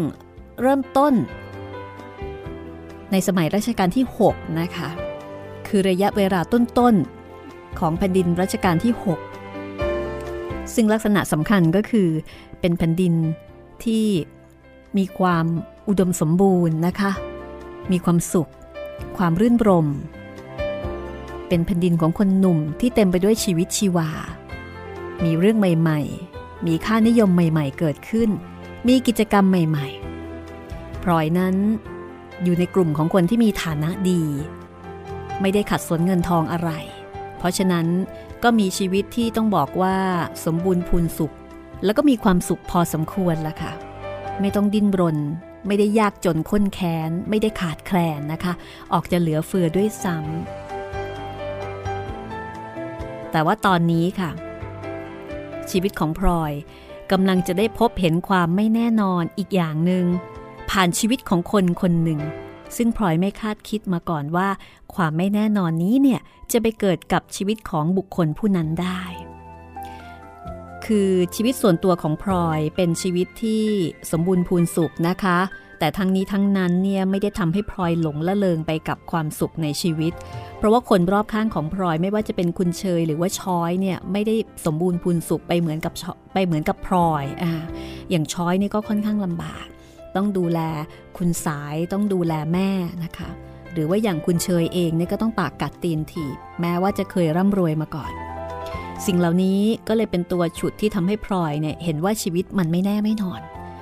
[0.61, 1.13] เริ่มต้น
[3.11, 4.89] ในสมัยรัชกาลที่ 6 นะคะ
[5.67, 8.93] คือระยะเวลาต้นๆ ของแผ่นดินรัชกาลที่
[9.81, 12.07] 6 ซึ่งลักษณะสำคัญก็คือ
[12.59, 13.13] เป็นแผ่นดิน
[13.83, 14.05] ที่
[14.97, 15.45] มีความ
[15.87, 17.11] อุดมสมบูรณ์นะคะ
[17.91, 18.51] มีความสุข
[19.17, 19.87] ความรื่นรม
[21.47, 24.09] เป็นแผ่นดินของคนหนุ่มที่เต็มไปด้วยชีวิตชีวา
[25.23, 28.29] มีเรื่องใหม่ๆ มีค่านิยมใหม่ๆ เกิดขึ้น
[28.87, 31.55] มีกิจกรรมใหม่ๆ พลอยนั้น
[32.43, 34.21] อยู่ในกลุ่มของคนที่มีฐานะดี
[35.41, 36.69] ไม่ได้ขัดสนเงินทองอะไร
[37.37, 37.87] เพราะฉะนั้น
[38.43, 39.97] ก็มีชีวิตที่ต้องบอกว่า
[40.45, 41.33] สมบูรณ์พูนสุข
[41.83, 43.73] แล้วก็มีความสุขพอสมควรละค่ะ
[44.39, 45.17] ไม่ต้องดิ้นรน
[45.65, 48.53] ไม่ได้ยากจนข้นแค้น ไม่ได้ขาดแคลนนะคะ
[48.93, 50.25] ออกจะเหลือเฟือด้วยซ้ำ
[53.31, 54.31] แต่ว่าตอนนี้ค่ะ
[55.71, 56.53] ชีวิตของพลอย
[57.11, 60.05] กำลังจะได้พบเห็นความไม่แน่นอนอีกอย่างหนึ่ง
[60.69, 62.19] ผ่านชีวิตของคนคนหนึ่ง
[62.75, 64.49] ซึ่งพลอยไม่คาดคิดมาก่อนว่า
[64.95, 69.01] ความไม่แน่นอนนี้เนี่ยจะไปเกิดกับชีวิตของบุคคลผู้นั้นได้
[70.87, 73.65] คือชีวิตส่วนตัวของพลอยเป็นชีวิตที่
[74.11, 75.39] สมบูรณ์พูนสุขนะคะ
[75.79, 80.13] แต่ทั้งนี้ทั้งนั้นเนี่ยไม่ได้ทำให้พลอยหลงละเลงไปกับความสุขในชีวิต
[80.57, 85.93] เพราะว่าคนรอบข้างของพลอยไม่ว่าจะเป็นคุณเชยหรือว่าช้อยเนี่ยไม่ได้สมบูรณ์พูนสุขไปเหมือนกับ
[86.33, 87.51] ไปเหมือนกับพลอยอ่า
[88.09, 89.65] อย่างช้อยนี่ก็ค่อนข้างลำบาก
[90.15, 90.59] ต้องดูแล
[91.17, 92.69] คุณสายต้องดูแลแม่
[93.03, 93.29] นะคะ
[93.73, 98.26] หรือว่าอย่างคุณเชยเองเนี่ยก็ต้องปากกัดตีนถีบแม้ว่าจะเคยร่ำรวยมาก่อน
[99.05, 103.41] สิ่งเหล่านี้ก็เลยเป็นตัวฉุดที่ทำให้พลอยเนี่ยเห็นว่าชีวิตมันไม่แน่ไม่นอน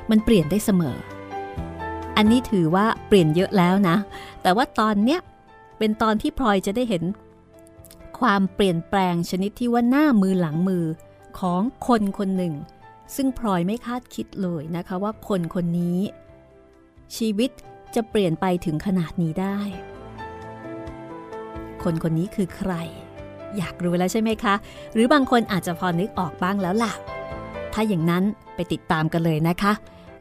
[0.09, 0.97] มันเปลี่ยนได้เสมอ
[2.17, 3.97] อันนี้ถือว่าเปลี่ยนเยอะแล้วนะ
[4.41, 5.19] แต่ว่าตอนเนี้ย
[5.77, 7.03] เป็นตอนที่พลอยจะได้เห็น
[8.19, 10.85] ความเปลี่ยนแปลงชนิดที่ว่าหน้ามือหลังมือ
[11.39, 12.53] ของคนคนหนึ่ง
[13.15, 15.99] ซึ่งพลอยไม่คาดคิดเลยนะคะว่าคนคนนี้
[17.17, 17.51] ชีวิต
[17.95, 19.57] จะเปลี่ยนไปถึงขนาดนี้ได้
[21.83, 22.73] คนคนนี้คือใคร
[23.57, 24.55] อยากรู้แล้วใช่ไหมคะ
[24.93, 26.93] หรือบางคนอาจจะพอนึกออกบ้างแล้วล่ะ
[27.73, 28.23] ถ้าอย่างนั้น
[28.55, 29.73] ไปติดตามกันเลยนะคะ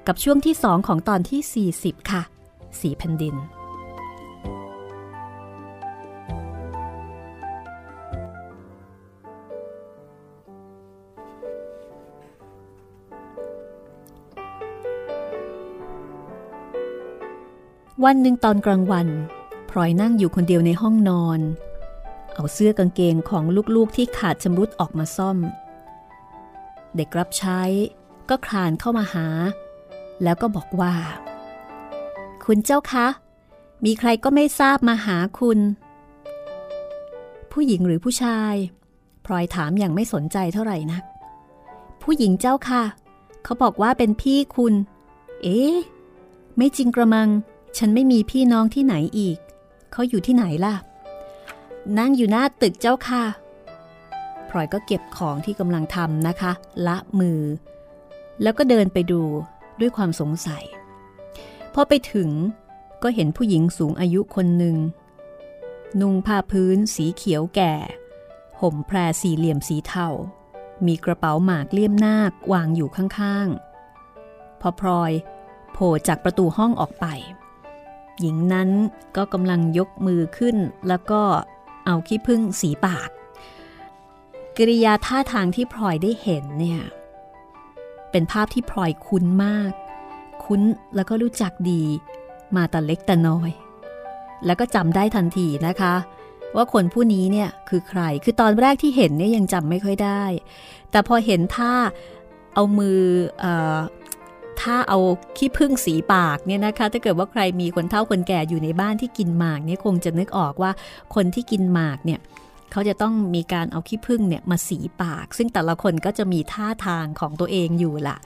[0.06, 2.22] กับช่วงที่ 2 ของตอนที่ 40 ค่ะ
[2.80, 3.36] สีแผ่นดิน
[18.04, 19.08] วันหนึ่งตอนกลางวัน
[19.70, 21.40] พลอยนั่งอยู่คนเดียวในห้องนอน
[22.34, 23.44] เอาเสื้อกางเกงของ
[23.76, 25.38] ลูกๆที่ขาดชำรุดออกมาซ่อม
[26.96, 27.60] เด็กรับใช้
[28.28, 29.26] ก็คลานเข้ามาหา
[30.22, 30.94] แล้วก็บอกว่า
[32.44, 33.06] คุณเจ้าคะ
[33.84, 35.58] มีใครก็ไม่ทราบมาหาคุณ
[37.52, 38.54] ผู้หญิงหรือผู้ชาย
[39.24, 41.02] พลอยถามอย่างไม่สนใจเท่าไหร่นัก
[42.02, 42.82] ผู้หญิงเจ้าค่ะ
[43.44, 44.74] เขาบอกว่าเป็นพี่คุณ
[45.42, 45.76] เอ๊ะ
[46.56, 47.28] ไม่จริงกระมัง
[47.78, 49.38] ฉันไม่มีพี่น้องที่ไหนอีก
[49.92, 50.74] เขาอยู่ที่ไหนล่ะ
[51.98, 53.24] นั่งอยู่หน้าตึกเจ้าค่ะ
[54.48, 56.52] พลอยก็เก็บของที่กำลังทำนะคะ
[56.86, 57.40] ละมือ
[58.42, 59.22] แล้วก็เดินไปดู
[59.80, 60.64] ด้วยความสงสัย
[61.74, 62.30] พอไปถึง
[63.02, 64.76] ก็เห็นผู้หญิงสูงอายุคนหนึ่ง
[66.00, 67.74] นุ่งผ้าพื้นสีเขียวแก่
[68.60, 70.08] ห่มแพรสี่เหลี่ยมสีเทา
[70.86, 75.12] มีกระเป๋าหมากเลี่ยมนาควางอยู่ข้างๆ พอพลอย
[75.72, 77.06] โผล่จากประตูห้องออกไป
[78.20, 78.70] หญิงนั้น
[79.16, 80.56] ก็กำลังยกมือขึ้น
[80.88, 81.22] แล้วก็
[81.84, 83.08] เอาขี้พึ่งสีปาก
[84.56, 86.82] กิริยาท่าทางที่พลอยได้เห็นเนี่ย
[88.10, 89.72] เป็นภาพที่พลอยคุ้นมาก
[90.44, 90.60] คุ้น
[90.96, 91.82] แล้วก็รู้จักดี
[92.56, 93.50] มาแต่เล็กแต่น้อย
[94.46, 95.94] แล้วก็จำได้ทันทีนะคะ
[96.54, 100.24] ว่าคนผู้นี้เนี่ยคือใคร คือตอนแรกที่เห็นเนี่ยยังจำไม่ค่อยได้
[100.90, 101.74] แต่พอเห็นท่า
[102.54, 103.00] เอามือ
[103.44, 103.46] อ
[104.64, 104.98] ถ้าเอา
[105.36, 110.70] ขี้พึ่งสีปากเนี่ยนะคะถ้าเกิดว่าใครมีคนเฒ่าคนแก่อยู่ในบ้านที่กินหมากเนี่ยคงจะนึกออกว่า
[111.14, 112.20] คนที่กินหมากเนี่ย
[112.72, 118.16] เขาจะต้องมีการเอาขี้ผึ้งเนี่ยมาสีปาก ซึ่งแต่ละคนก็จะมีท่าทางของตัวเองอยู่ละ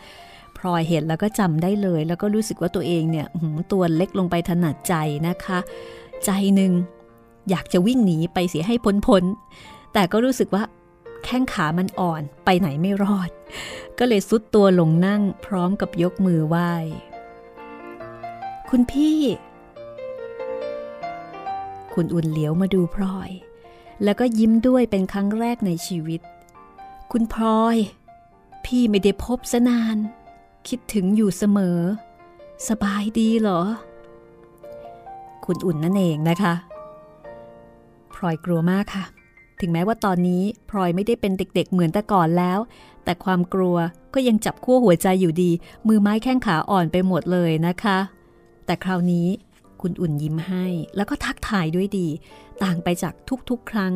[0.59, 3.27] พลอยเห็นแล้วก็จำได้เลย แล้วก็รู้สึกว่าตัวเองเนี่ย
[3.73, 4.95] ตัวเล็กลงไปถนัดใจ
[5.29, 5.59] นะคะ
[6.25, 6.73] ใจหนึ่ง
[7.51, 9.25] อยากจะวิ่งหนีไปเสียให้พ้นพ้น
[9.95, 10.63] แต่ก็รู้สึกว่า
[11.25, 13.31] แข้งขามันอ่อนไปไหนไม่รอด
[13.99, 16.73] ก็เลยซุดตัวลงนั่งพร้อมกับยกมือไหว้
[18.71, 19.19] คุณพี่
[21.95, 23.31] คุณอุ่นเหลียวมาดูพลอย
[24.05, 26.21] แล้วก็ยิ้มด้วยเป็นครั้งแรกในชีวิต
[27.13, 27.77] คุณพลอย
[28.65, 29.97] พี่ไม่ได้พบสนาน
[30.69, 31.79] คิดถึงอยู่เสมอ
[32.69, 33.63] สบายดีเหรอ
[35.45, 36.55] คุณอุ่นนั่นเองนะคะ
[38.15, 39.05] พลอยกลัวมากค่ะ
[39.61, 42.59] ถึงแม้ว่าตอนนี้พลอยไม่ได้เป็นเด็กๆ เหมือนแต่ก่อนแล้ว
[43.05, 43.77] แต่ความกลัว
[44.15, 45.51] ก็ยังจับขั้วหัวใจอยู่ดี
[45.89, 47.99] มือไม้แข้งขาอ่อนไปหมดเลยนะคะ
[48.67, 49.29] แต่คราวนี้
[49.81, 50.67] คุณอุ่นยิ้มให้
[50.97, 52.09] แล้วก็ทักทายด้วยดี
[52.63, 53.15] ต่างไปจาก
[53.51, 53.93] ทุกๆ ครั้ง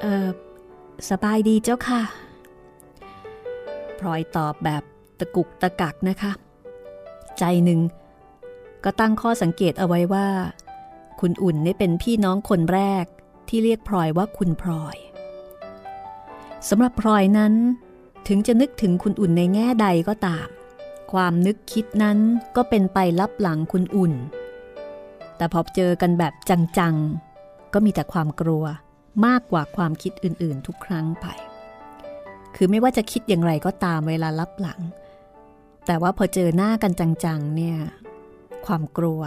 [0.00, 0.28] เออ
[1.10, 2.02] สบายดีเจ้าค่ะ
[3.98, 4.82] พลอยตอบแบบ
[5.18, 6.32] ตะกุกตะกักนะคะ
[7.38, 7.80] ใจหนึ่ง
[8.84, 10.26] ก็ตั้งข้อสังเกตเอาไว้ว่า
[11.20, 13.04] คุณอุ่นนี่เป็นพี่น้องคนแรก
[13.48, 14.96] ที่เรียกพลอยว่าคุณพลอย
[16.68, 17.54] สำหรับพลอยนั้น
[18.28, 20.48] ถึงจะนึกถึงคุณอุ่นในแง่ใดก็ตาม
[21.12, 22.18] ความนึกคิดนั้น
[22.56, 24.12] ก็เป็นไปลับหลังคุณอุ่น
[25.36, 26.34] แต่พอเจอกันแบบ
[26.78, 28.64] จังๆ ก็มีแต่ความกลัว
[29.26, 31.26] มากกว่าความคิดอื่นๆ ทุกครั้งไป
[32.56, 34.80] คือไม่ว่าจะคิดอย่างไรก็ตามเวลาลับหลัง
[35.86, 37.76] แต่ว่าพอเจอหน้ากันจังๆ เนี่ย
[38.66, 39.20] ความกลัว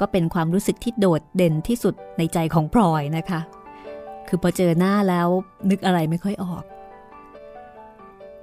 [0.00, 3.40] ก็เป็นความรู้สึกที่โดดเด่นที่สุดในใจของพลอยนะคะ
[4.28, 5.28] คือพอเจอหน้าแล้ว
[5.70, 6.64] นึกอะไรไม่ค่อยออก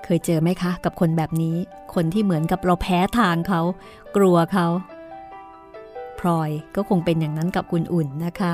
[0.04, 1.56] เคยเจอไหมคะ กับคนแบบนี้
[1.94, 3.62] คนที่เหมือนกับเราแพ้ทางเขา
[4.16, 4.68] กลัวเขา
[6.20, 8.54] พลอยก็คงเป็นอย่างนั้นกับคุณอุ่นนะคะ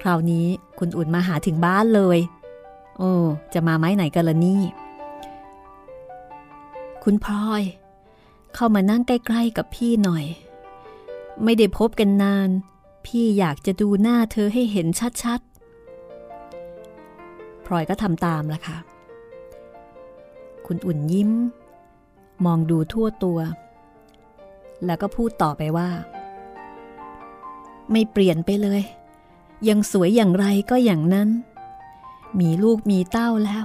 [0.00, 0.46] คราวนี้
[0.78, 2.18] คุณอุ่นมาหาถึงบ้านเลย
[2.98, 3.12] โอ้
[3.54, 4.60] จะมาไม้ไหนกันละนี่
[7.04, 7.62] คุณพลอย
[8.54, 10.24] เข้ามานั่งใกล้ ๆกับพี่หน่อย
[11.44, 12.48] ไม่ได้พบกันนาน
[13.06, 14.86] พี่อยากจะดูหน้าเธอให้เห็น
[15.22, 18.78] ชัดๆ พลอยก็ทำตามละค่ะ
[20.66, 21.30] คุณอุ่นยิ้ม
[22.44, 23.38] มองดูทั่วตัว
[24.84, 25.88] แล้วก็พูดต่อไปว่า
[27.92, 28.82] ไม่เปลี่ยนไปเลย
[29.68, 31.28] ยังสวยอย่างไรก็อย่างนั้น
[32.40, 33.64] มีลูกมีเต้าแล้ว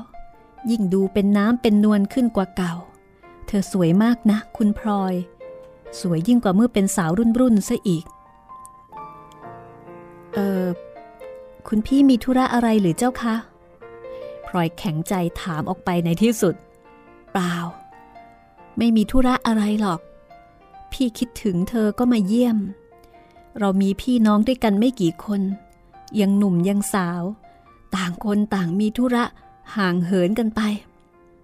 [0.69, 2.73] ยิ่งดูเป็นน้ำเป็นนวลขึ้นกว่าเก่า
[3.47, 5.13] เธอสวยมากนะ คุณพลอย
[5.99, 8.06] สวยยิ่งกว่าเมื่อเป็นสาวรุ่นรุ่นซะอีก
[10.34, 10.65] เออ
[11.67, 13.36] คุณพี่มีธุระอะไรหรือเจ้าคะ
[14.47, 16.56] พลอยแข็งใจถามออกไปในที่สุด
[17.32, 17.56] เปล่า
[18.77, 19.99] ไม่มีธุระอะไรหรอก
[20.91, 22.58] พี่คิดถึงเธอก็มาเยี่ยม
[23.60, 25.41] เรามีพี่น้องด้วยกันไม่กี่คน
[26.19, 27.23] ยังหนุ่มยังสาว
[27.95, 29.23] ต่างคนต่างมีธุระ
[29.75, 30.62] ห่างเหินกันไป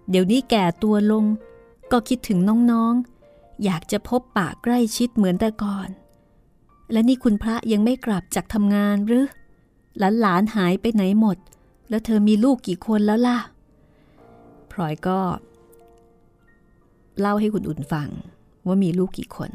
[0.10, 1.26] เดี๋ยวนี้แก่ตัวลง
[1.92, 2.40] ก็คิดถึง
[2.72, 3.17] น้องๆ
[3.66, 5.90] อยากจะพบปะใกล้ชิดเหมือนแต่ก่อน
[6.92, 9.26] และนี่คุณพระยังไม่กลับจากทำงานหรือ
[10.00, 11.38] หลานหลานหายไปไหนหมด
[11.90, 13.40] แล้วเธอมีลูกกี่คนแล้วล่ะ
[14.72, 15.20] พลอยก็
[17.20, 18.10] เล่าให้คุณอุ่นฟัง
[18.68, 19.52] ว่ามีลูกกี่คน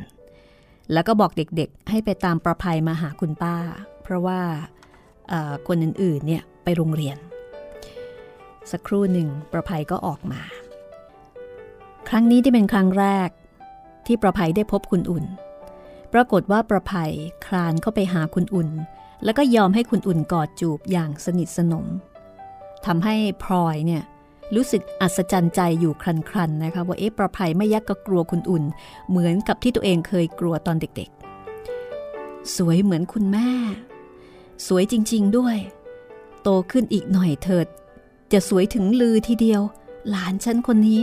[0.93, 3.57] แล้วก็บอกเด็กๆ ให้ไปตามประภัยมาหาคุณป้า
[4.03, 4.41] เพราะว่า
[5.69, 7.17] คนอื่นๆ เนี่ยไปโรงเรียน
[8.71, 10.43] สักครู่หนึ่งประภัยก็ออกมา
[12.09, 13.29] ครั้งนี้ที่เป็นครั้งแรก
[14.07, 15.25] ที่ประภัยได้พบคุณอุ่น
[16.13, 17.13] ปรากฏว่าประภัย
[17.47, 18.69] คลานเข้าไปหาคุณอุ่น
[19.25, 21.87] แล้วก็ยอมให้คุณอุ่นกอดจูบอย่างสนิทสนม
[22.87, 24.03] ทำให้พลอยเนี่ย
[24.55, 28.65] รู้สึกอัศจรรย์ใจอยู่ครันๆนะคะว่าเอ๊ะประภัยไม่ยักก็กลัวคุณอุ่น
[29.09, 33.49] เหมือนกับที่ตัวเองเคยกลัวตอนเด็กๆ สวยเหมือนคุณแม่
[34.67, 35.57] สวยจริงๆด้วย
[36.43, 37.67] โตขึ้นอีกหน่อยเถิด
[38.33, 39.63] จะสวยถึงลือทีเดียว
[40.11, 41.01] หลานฉันคนนี้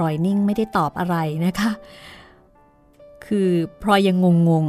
[0.00, 1.70] ลอยนิ่งไม่ได้ตอบอะไรนะคะ
[3.26, 3.50] คือ
[3.82, 4.66] พลอยยังงงง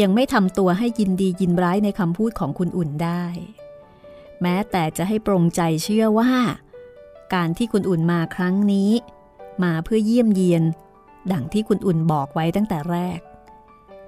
[0.00, 3.24] ยังไม่ทำตัวให้ยินดียินร้ายในคำพูดของคุณอุ่นได้
[4.42, 6.32] แม้แต่จะให้ปรงใจเชื่อว่า
[7.34, 8.90] การที่คุณอุ่นมาครั้งนี้
[9.64, 10.62] มาเพื่อเยี่ยมเยียน
[11.32, 13.20] ดังที่คุณอุ่นบอกไว้ตั้งแต่แรก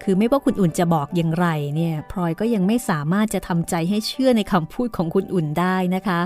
[0.02, 6.20] คือไม่ว่าคุณอุ่นจะบอกอย่างไรเนี่ยพลอยก็ยังไม่สามารถจะทำใจให้เชื่อในคำพูดของคุณอุ่นได้นะคะ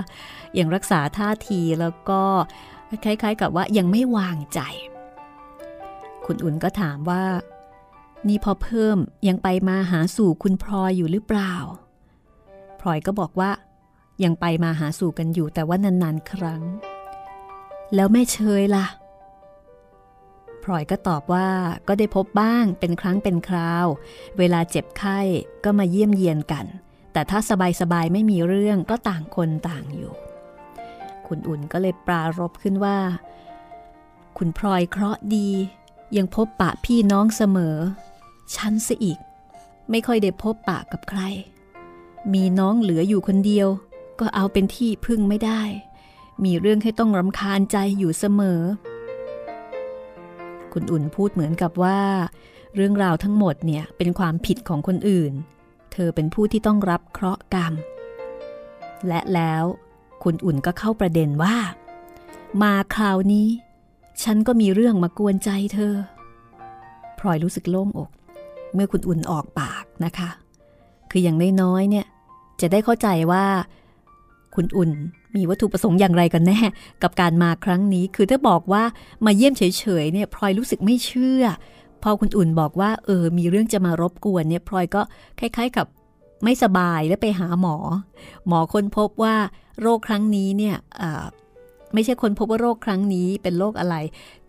[0.57, 2.21] ยังรักษาท่าทีแล้วก็
[2.89, 4.59] คล้ายๆ กับว่ายังไม่วางใจ
[6.25, 7.23] คุณอุ่นก็ถามว่า
[8.27, 8.97] นี่พอเพิ่ม
[9.27, 11.53] ยังไปมาหาสู่คุณพลอยอยู่หรือเปล่า
[12.79, 13.51] พลอยก็บอกว่า
[14.23, 16.61] ยังไปมาหาสู่กันอยู่แต่ว่านานๆครั้ง
[17.95, 18.87] แล้วแม่เชยล่ะ
[20.63, 21.49] พลอยก็ตอบว่า
[21.87, 23.87] ก็ได้พบบ้างเป็นครั้งเป็นคราว
[24.37, 25.19] เวลาเจ็บไข้
[25.63, 26.65] ก็มาเยี่ยมเยียนกัน
[27.13, 27.39] แต่ถ้า
[27.81, 30.13] สบายๆไม่มีเรื่องก็ต่างคนต่างอยู่
[31.27, 32.97] คุณอุ่นก็เลยปรารบขึ้นว่า
[34.37, 35.49] คุณพลอยเคราะห์ดี
[36.17, 37.77] ยังพบปะพี่น้องเสมอ
[38.55, 39.19] ฉันซะอีก
[39.89, 41.21] ไม่ค่อยได้พบปะกับใคร
[42.33, 43.67] มีน้องเหลืออยู่คนเดียว
[44.19, 45.61] ก็เอาเป็นที่พึ่งไม่ได้
[46.43, 48.61] มีเรื่องให้ต้องรำคาญใจอยู่เสมอ
[50.73, 51.99] คุณอุ่นพูดเหมือนกับว่า
[52.75, 55.33] เรื่องราวทั้งหมดเนี่ยเป็นความผิดของคนอื่น
[55.91, 57.73] เธอเป็นผู้ที่ต้องรับเคราะห์กรรม
[59.07, 59.63] และแล้ว
[60.23, 61.55] คุณอุ่นก็เข้าประเด็นว่า
[62.61, 63.47] มาคราวนี้
[64.23, 65.93] ฉันก็มีเรื่องมากวนใจเธอ
[67.19, 68.09] พลอยรู้สึกโล่งอก
[68.73, 70.29] เมื่อคุณอุ่นออกปากนะคะ
[71.11, 72.05] คืออย่างน้อยๆเนี่ย
[72.61, 73.45] จะได้เข้าใจว่า
[74.55, 74.91] คุณอุ่น
[75.35, 76.59] มีวัตถุประสงค์อย่างไรกันแน่
[77.03, 78.83] กับการมาครั้งนี้ คือถ้าบอกว่า
[79.25, 79.63] มาเยี่ยมเฉ
[80.03, 81.43] ยๆเนี่ยพลอยรู้สึกไม่เชื่อ
[82.03, 85.01] พอคุณอุ่นบอกว่า เออ มีเรื่องจะมารบกวนเนี่ยพลอยก็
[85.39, 85.87] คล้าย ๆ กับ
[86.43, 87.75] ไม่สบายแล้วไปหาหมอ
[88.47, 89.35] หมอค้นพบว่า
[89.81, 90.75] โรคครั้งนี้เนี่ย
[91.93, 93.95] ไม่ใช่คนพบว่าโรคครั้งนี้เป็นโรคอะไร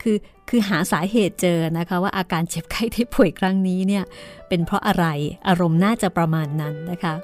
[0.03, 0.16] คือ
[0.48, 4.05] คือหาสาเหตุเจอนะคะว่าอาการเจ็บไข้ที่ป่วยครั้งนี้เนี่ย
[4.48, 5.07] เป็นเพราะอะไร
[5.48, 7.14] อารมณ์น่าจะประมาณนั้นนะคะ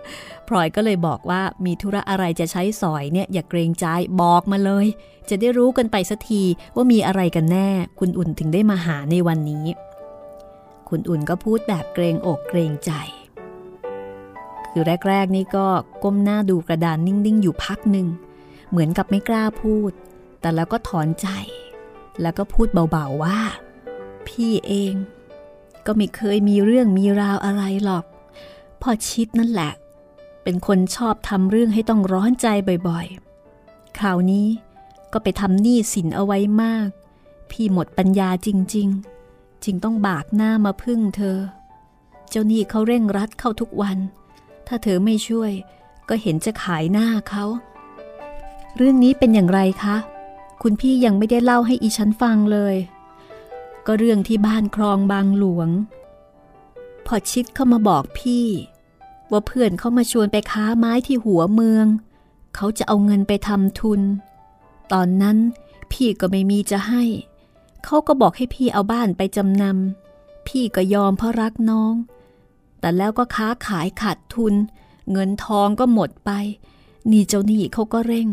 [0.48, 3.86] พลอยก็เลยบอกว่ามีธุระอะไรจะใช้สอยเนี่ยอย่าเกรงใจ
[4.20, 4.86] บอกมาเลย
[5.30, 6.42] จะได้รู้กันไปสักที
[6.74, 9.66] ว่ามีอะไรกันแน่ คุณอุ่นถึงได้มาหาในวันนี้
[10.88, 12.92] คุณอุ่นก็พูดแบบเกรงอกเกรงใจ
[14.76, 15.66] คือแรก ๆ นี่ก็
[16.02, 18.06] ก้มหน้าดูกระดานนิ่ง ๆ อยู่พักหนึ่ง
[18.70, 19.92] เหมือนกับไม่กล้าพูด
[20.40, 21.28] แต่แล้วก็ถอนใจ
[22.22, 23.40] แล้วก็พูดเบา ๆ ว่า
[24.26, 24.94] พี่เอง
[25.86, 28.04] ก็ไม่เคยมีเรื่องมีราวอะไรหรอก
[28.82, 29.72] พอชิดนั่นแหละ
[30.42, 32.46] เป็นคนชอบทำเรื่องให้ต้องร้อนใจ
[32.88, 34.46] บ่อยๆ คราวนี้
[35.12, 36.88] ก็ไปทำหนี้สินเอาไว้มาก
[37.50, 38.88] พี่หมดปัญญาจริง
[39.26, 41.38] ๆ จึงต้องบากหน้ามาพึ่งเธอ
[42.30, 43.98] เจ้าหนี้เขาเร่งรัดเข้าทุกวัน
[44.68, 45.52] ถ้าเธอไม่ช่วย
[46.08, 47.44] ก็เห็นจะขายหน้าเขา
[48.76, 49.96] เรื่องนี้เป็นอย่างไรคะ
[50.62, 52.76] คุณพี่ยังไม่ได้เล่าให้อีฉันฟังเลย
[53.86, 55.68] ก็เรื่องที่บ้านคลองบางหลวง
[57.06, 58.46] พอชิดเข้ามาบอกพี่
[59.30, 61.86] ว่าเพื่อนเขามาชวนไปค้าไม้ที่หัวเมือง
[62.54, 64.00] เขาจะเอาเงินไปทำทุน
[64.92, 65.38] ตอนนั้น
[65.92, 67.02] พี่ก็ไม่มีจะให้
[67.84, 71.94] เขาก็บอกให้พี่เอาบ้านไปจำนำพี่ก็ยอมเพราะรักน้อง
[72.84, 74.54] แต่แล้วก็ค้าขายขาดทุน
[75.12, 76.30] เงินทองก็หมดไป
[77.10, 78.28] นี่เจ้าหนี้เขาก็เร่ง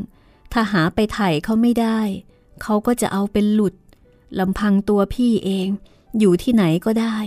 [0.54, 2.00] ถ้าหาไปไถ่เขาไม่ได้
[2.62, 3.76] เขาก็จะเอาเป็นหลุด
[4.40, 5.68] ลำพังตัวพี่เอง
[6.20, 7.18] อยู่ที่ไหนก็ได้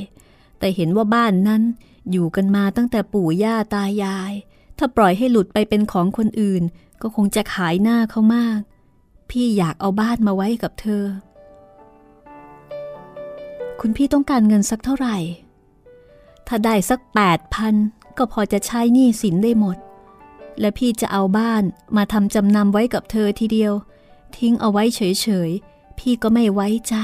[0.59, 1.63] แต่เห็นว่าบ้านนั้น
[2.11, 4.33] อยู่กันมาตั้งแต่ปู่ย่าตายาย
[4.79, 6.63] ถ้าปล่อยให้หลุดไปเป็นของคนอื่น
[7.03, 8.59] ก็คงจะขายหน้าเขามาก
[9.31, 11.05] พี่อยากเอาบ้านมาไว้กับเธอ
[13.81, 15.19] คุณพี่ต้องการเงินสักเท่าไหร่
[16.49, 17.75] ถ้าได้สักแปดพัน
[18.19, 19.77] ก็พอจะใช้หนี้สินได้หมด
[20.61, 21.63] และพี่จะเอาบ้าน
[21.97, 23.73] มาทำจำนำไว้กับเธอทีเดียว
[24.37, 26.95] ทิ้งเอาไว้เฉยๆ พี่ก็ไม่ไว้ใจ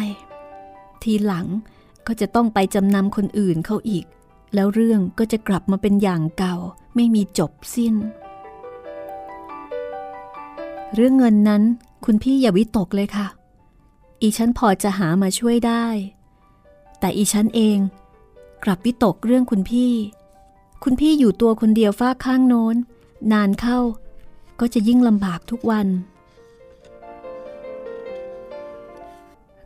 [1.02, 1.46] ทีหลัง
[2.06, 4.04] ก็จะต้องไปจำนำคนอื่นเขาอีก
[4.54, 6.56] แล้วเรื่องก็จะกลับมาเป็นอย่างเก่า
[6.94, 7.94] ไม่มีจบสิ้น
[10.94, 11.62] เรื่องเงินนั้น
[12.04, 13.26] คุณพี่อย่าวิตกเลยค่ะ
[14.20, 15.86] อีฉันพอจะหามาช่วยได้
[17.00, 17.78] แต่อีฉันเอง
[18.64, 19.92] กลับวิตกเรื่องคุณพี่
[20.84, 22.76] คุณพี่อยู่ตัวคนเดียวฝ้าข้างโน้น
[23.32, 23.78] นานเข้า
[24.60, 25.88] ก็จะยิ่งลำบากทุกวัน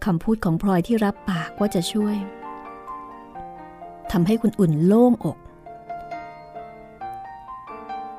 [0.04, 2.16] คำพูดของพลอยที่รับปากว่าจะช่วย
[4.12, 5.38] ทำให้คุณอุ่นโล่งอก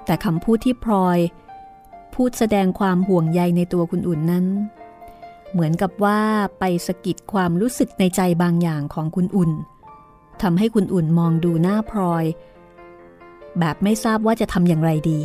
[0.06, 1.20] แต่คำพูดที่พลอย
[2.14, 4.46] พูดแสดงความห่วงใยในตัวคุณอุ่นนั้น
[5.52, 6.20] เหมือนกับว่า
[6.60, 9.52] ไปสะกิดความรู้สึกในใจบางอย่างของคุณอุ่น
[10.42, 12.26] ทำให้คุณอุ่นมองดูหน้าพลอย
[13.60, 15.22] แบบไม่ทราบว่าจะทำอย่างไรดี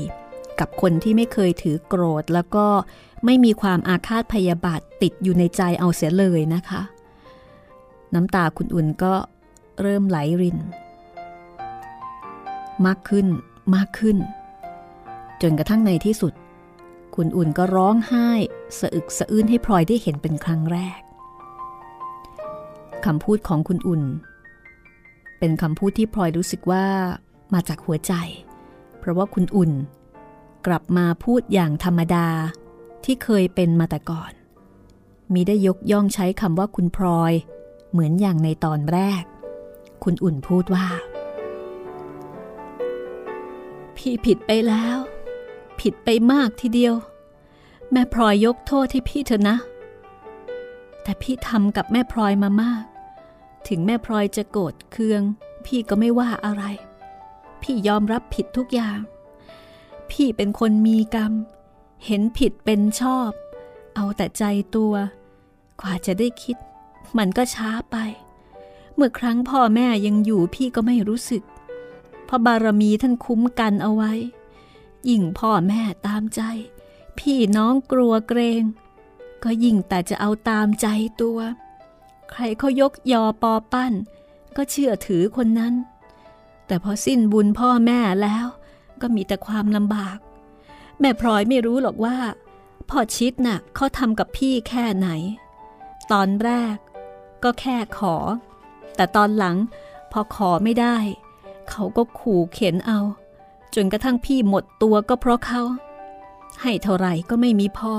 [0.58, 2.66] กับคนที่ไม่เคยถือโกรธ แล้วก็
[3.24, 6.82] ไม่มีความอาฆาตพยาบาทติดอยู่ในใจเอาเสียเลยนะคะ
[8.14, 9.14] น้ำตาคุณอุ่นก็
[9.82, 10.58] เริ่มไหลริน
[12.86, 13.26] มากขึ้น
[13.74, 14.16] มากขึ้น
[15.42, 16.32] จนกระทั่งในที่สุด
[17.14, 18.28] คุณอุ่นก็ร้องไห้
[18.78, 21.00] สะอึกสะอื้นให้พลอยได้เห็นเป็นครั้งแรก
[23.04, 24.02] คำพูดของคุณอุ่น
[25.40, 26.86] เป็นคำพูดที่พลอยรู้สึกว่า
[27.54, 28.12] มาจากหัวใจ
[28.98, 29.72] เพราะว่าคุณอุ่น
[30.66, 32.28] กลับมาพูดอย่างธรรมดา
[33.04, 34.32] ที่เคยเป็นมาแต่ก่อน
[35.34, 37.32] มีได้ยกย่องใช้คำว่าคุณพลอย
[37.90, 39.22] เหมือนอย่างในตอนแรก
[40.04, 40.86] คุณอุ่นพูดว่า
[43.96, 44.96] พี่ผิดไปแล้ว
[45.80, 46.94] ผิดไปมากทีเดียว
[47.92, 49.56] แม่พลอยยกโทษให้พี่เถอะนะ
[51.02, 52.84] แต่พี่ทำกับแม่พลอยมามาก
[53.68, 55.22] ถึงแม่พลอยจะโกรธเคือง
[55.64, 56.64] พี่ก็ไม่ว่าอะไร
[57.62, 58.98] พี่ยอมรับผิดทุกอย่าง
[60.10, 61.32] พี่เป็นคนมีกรรม
[62.06, 63.30] เห็นผิดเป็นชอบ
[63.94, 64.44] เอาแต่ใจ
[64.76, 64.94] ตัว
[65.80, 66.56] กว่าจะได้คิด
[67.18, 67.96] มันก็ช้าไป
[68.94, 71.42] เมื่อครั้งพ่อแม่ยังอยู่พี่ก็ไม่รู้สึก
[72.24, 74.12] เพราะบารมีท่านคุ้มกันเอาไว้
[75.08, 76.42] ยิ่งพ่อแม่ตามใจ
[77.18, 78.62] พี่น้องกลัวเกรง
[79.44, 80.86] ก็ยิ่งแต่จะเอาตามใจ
[81.20, 81.38] ตัว
[82.30, 83.92] ใครเขายกยอปอปั้น
[84.56, 85.74] ก็เชื่อถือคนนั้น
[86.66, 88.46] แต่พอสิ้นบุญพ่อแม่แล้ว
[89.00, 90.18] ก็มีแต่ความลำบาก
[91.00, 92.16] แม่พลอยไม่รู้หรอกว่า
[92.90, 95.08] พ่อชิดน่ะเขาทำกับพี่แค่ไหน
[96.12, 96.76] ตอนแรก
[97.44, 98.16] ก็แค่ขอ
[98.96, 99.56] แต่ตอนหลัง
[100.12, 100.96] พอขอไม่ได้
[101.70, 103.00] เขาก็ขู่เข็นเอา
[103.74, 105.62] จนกระทั่งพี่หมดตัวก็เพราะเขา
[106.62, 107.94] ให้เท่าไหร่ก็ไม่มีพอ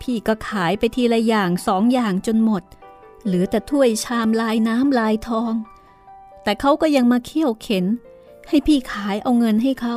[0.00, 2.62] พี่ก็ขายไปทีละอย่างสองอย่างจนหมด
[3.26, 5.52] เหลือแต่ถ้วยชามลายน้ำลายทอง
[6.44, 7.84] แต่เขาก็ยังมาเคี่ยวเข็น
[8.48, 9.96] ให้พี่ขายเอาเงินให้เขา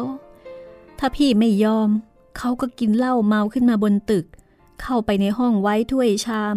[1.00, 1.90] ถ้าพี่ไม่ยอม
[2.38, 4.26] เขาก็กินเหล้าเมาขึ้นมาบนตึก
[4.82, 6.56] เข้าไปในห้องไว้ถ้วยชาม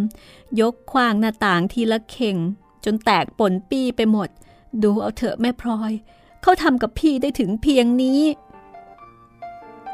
[0.61, 2.37] ยกควางหน้าต่างทีละเข่ง
[2.85, 4.29] จนแตกป่นปี้ไปหมด
[4.83, 5.93] ดูเอาเถอะแม่พลอย
[6.43, 8.21] เขาทำกับพี่ได้ถึงเพียงนี้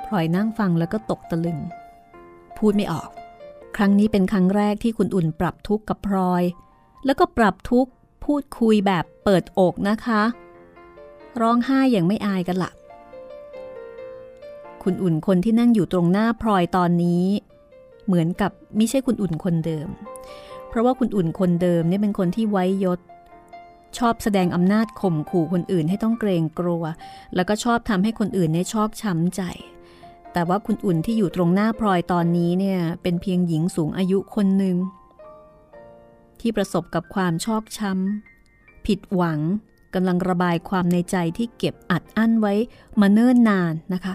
[0.05, 1.59] พลอยนั่งฟังแล้วก็ตกตะลึง
[2.57, 3.11] พูดไม่ออก
[3.77, 6.43] ครั้งนี้เป็นครั้งแรกที่คุณอุ่นปรับทุกข์กับพลอย
[7.05, 7.91] แล้วก็ปรับทุกข์
[8.25, 10.23] พูดคุยแบบเปิดอกนะคะ
[11.41, 12.71] ร้องไห้อย่างไม่อายกันละ
[14.83, 17.25] คุณอุ่นคนที่นั่งอยู่ตรงหน้าพลอยตอนนี้
[18.07, 19.89] เหมือนกับไม่ใช่คุณอุ่นคนเดิม
[20.69, 23.01] เพราะว่าคุณอุ่นคนเดิมเนี่ยเป็นคนที่ไว้ยศ
[23.99, 26.85] ชอบแสดงอำนาจข่มขู่คนอื่นให้ต้องเกรงกลัว
[27.35, 29.43] แล้วก็ชอบทำให้คนอื่นในชอกช้ำใจ
[30.33, 34.77] แต่ว่าคุณอุ่นที่อยู่ตรงหน้าพลอยตอนนี้เนี่ยเป็นเพียงหญิงสูงอายุคนหนึ่ง
[36.41, 39.41] ที่ประสบกับความชอกช้ำ ผิดหวัง
[39.95, 42.55] กำลังระบายความในใจที่เก็บอัดอั้นไว้
[43.01, 44.15] มาเนิ่นนานนะคะ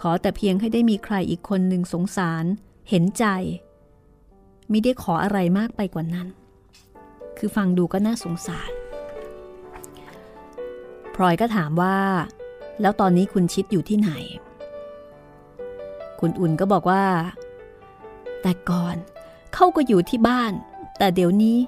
[0.00, 2.44] ขอแต่เพียงให้ได้มีใครอีกคนหนึ่งสงสาร
[2.88, 3.24] เห็นใจ
[4.68, 6.28] ไม่ได้ขออะไรมากไปกว่านั้น
[7.38, 8.70] คือฟังดูก็น่าสงสาร
[11.14, 11.96] พลอยก็ถามว่า
[12.80, 14.10] แล้วตอนนี้คุณชิดอยู่ที่ไหน
[16.20, 17.04] คุณอุ่นก็บอกว่า
[18.42, 18.96] แต่ก่อน
[19.54, 20.52] เขาก็อยู่ที่บ้าน
[21.02, 21.58] แต่เดี๋ยวนี้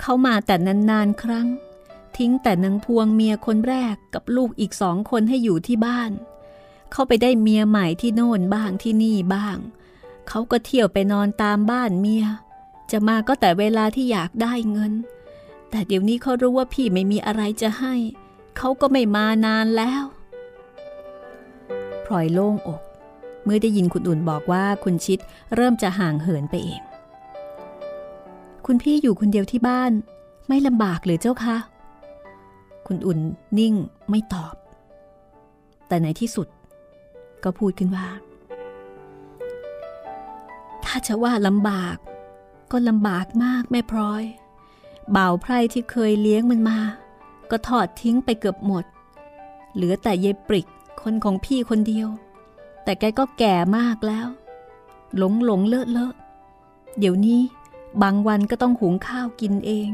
[0.00, 0.56] เขามาแต่
[0.90, 1.48] นานๆครั้ง
[2.16, 6.10] ทิ้งแต่นางพวงเมียคนแรกกับลูกอีกสองคนให้อยู่ที่บ้าน
[6.92, 9.56] เขาไปได้เมียใหม่ที่โน่นบ้างที่นี่บ้าง
[10.28, 12.24] เขาก็เที่ยวไปนอนตามบ้านเมีย
[12.90, 14.92] จะมาก็แต่เวลาที่อยากได้เงิน
[15.70, 17.94] แต่เดี๋ยวนี้เขารู้ว่าพี่ไม่มีอะไรจะให้
[18.56, 20.02] เขาก็ไม่มานานแล้ว
[22.04, 22.82] พลอยโล่งอก
[23.44, 25.18] เมื่อได้ยินคุณอุ่นบอกว่าคุณชิด
[25.54, 26.82] เริ่มจะห่างเหินไปเอง
[28.66, 29.92] คุณพี่อยู่คนเดียวที่บ้าน
[30.48, 31.56] ไม่ลำบากหรือเจ้าคะ
[32.86, 33.20] คุณอุ่น
[33.58, 33.74] นิ่ง
[34.10, 34.54] ไม่ตอบ
[35.88, 36.48] แต่ในที่สุด
[37.44, 38.08] ก็พูดขึ้นว่า
[40.84, 41.96] ถ้าจะว่าลำบาก
[42.72, 44.24] ก็ลำบากมากแม่พลอย
[45.16, 46.78] บ่าวไพรที่เคยเลี้ยงมันมา
[47.50, 48.84] ก็ทอดทิ้งไปเกือบหมด
[49.74, 50.66] เหลือแต่เยปริก
[51.02, 52.08] คนของพี่คนเดียว
[52.84, 54.26] แต่แกก็แก่มากแล้ว
[55.16, 56.12] หลงหลงเลอะเลอะ
[56.98, 57.40] เดี๋ยวนี้
[58.02, 59.88] บางวันก็ต้องหุงข้าวกินเอง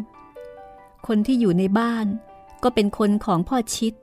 [1.06, 2.06] คนที่อยู่ในบ้าน
[2.62, 3.94] ก็เป็นคนของพ่อชิด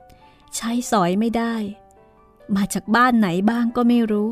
[0.56, 1.54] ใช้สอยไม่ได้
[2.56, 4.28] มาจากบ้านไหนบ้างก็ไม่รู้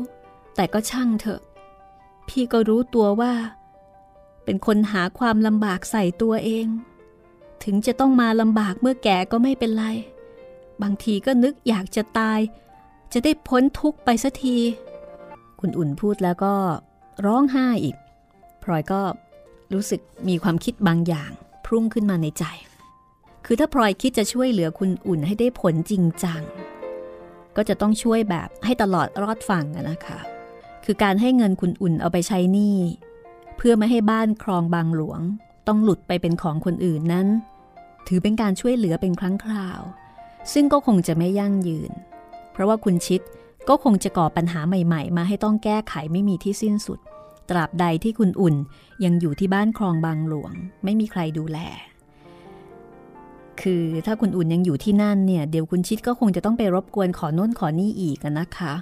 [0.55, 1.41] แต่ก็ช่างเถอะ
[2.27, 3.33] พี่ก็รู้ตัวว่า
[4.43, 6.67] เป็นคนหาความลำบากใส่ตัวเอง
[7.63, 9.85] ถึงจะต้องมาลำบากเมื่อแก่ก็ไม่เป็นไร
[10.81, 12.39] บางทีก็นึกอยากจะตาย
[13.13, 14.57] จะได้พ้นทุกข์ไปสักที
[15.59, 16.55] คุณอุ่นพูดแล้วก็
[17.25, 17.95] ร้องไห้อีก
[18.63, 19.01] พลอยก็
[19.73, 21.31] รู้สึกมีความคิดบางอย่าง
[21.65, 22.45] พุ่งขึ้นมาในใจ
[23.45, 26.41] คือถ้าพลอยคิดจะช่วยเหลือคุณอุ่นให้ได้ผลจริงจัง
[27.55, 30.19] ก็จะต้องช่วยแบบให้ตลอดรอดฝั่งนะคะ
[30.85, 32.77] คือการให้เงินคุณอุ่นเอาไปใช้หนี้
[33.57, 35.21] เพื่อไม่ให้บ้านครองบางหลวง
[35.67, 37.27] ต้องหลุดไปเป็นของคนอื่นนั้น
[38.07, 39.81] ถือเป็นการช่วยเหลือเป็นครั้งคราว
[40.53, 41.91] ซึ่งก็คงจะไม่ยั่งยืน
[42.51, 43.21] เพราะว่าคุณชิด
[43.69, 46.99] ก็คงจะก่อปัญหาใหม่ ๆ มาให้ต้องแก้ไขไม่มีที่สิ้นสุด
[47.49, 48.55] ตราบใดที่คุณอุ่น
[49.03, 51.59] ยังอยู่ที่บ้านครองบางหลวง ไม่มีใครดูแล
[53.61, 58.73] คือถ้าคุณอุ่นยังอยู่ที่นั่นเนี่ยเดี๋ยวคุณชิดก็คงจะต้องไปรบกวนขอโน่นขอนี่อีกนะคะ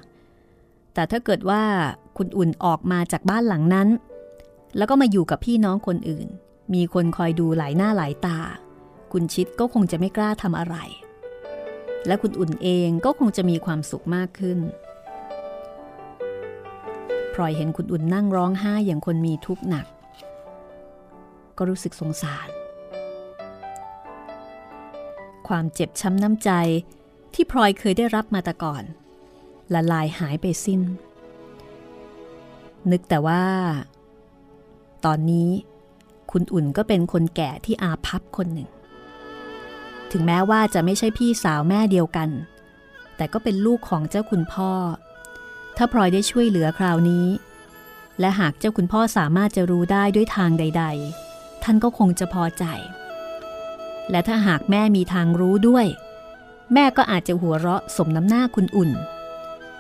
[0.94, 1.64] แต่ถ้าเกิดว่า
[2.18, 3.88] คุณอุ่นออกมาจากบ้านหลังนั้น
[4.78, 6.28] แล้วก็มาอยู่กับพี่น้องคนอื่น
[6.74, 8.40] มีคนคอยดูหลายหน้าหลายตา
[9.12, 10.76] คุณชิดก็คงจะไม่กล้าทำอะไร
[12.08, 14.60] และคุณอุ่นเองก็คงจะมีความสุขมากขึ้น
[17.40, 19.86] ลอยเห็นคุณอุ่นนั่งร้องไห้อย่างคนมีทุกข์หนัก
[21.58, 22.48] ก็รู้สึกสงสาร
[25.48, 26.52] ความเจ็บช้ำน้ำใจ
[27.34, 28.84] ที่พลอยเคยได้รับมาแต่ก่อน
[29.74, 30.82] ละลายหายไปสิ้น
[32.92, 33.44] นึกแต่ว่า
[35.06, 35.50] ตอนนี้
[36.32, 38.70] คุณอุ่นก็เป็นคนแก่ที่อาพับคนหนึ่ง
[40.12, 42.30] ถึงแม้ว่าจะไม่ใช่พี่สาวแม่เดียวกัน
[43.18, 44.72] แต่ก็เป็นลูกของเจ้าคุณพ่อ
[45.78, 47.28] ถ้าพลอยได้ช่วยเหลือคราวนี้
[48.20, 50.84] และหากเจ้าคุณพ่อสามารถจะรู้ได้ด้วยทางใด
[51.24, 52.66] ๆ ท่านก็คงจะพอใจ
[54.12, 55.86] และถ้าหากแม่มีทางรู้ด้วย
[56.74, 58.92] แม่ก็อาจจะหัวเราะสมน้ำหน้าคุณอุ่น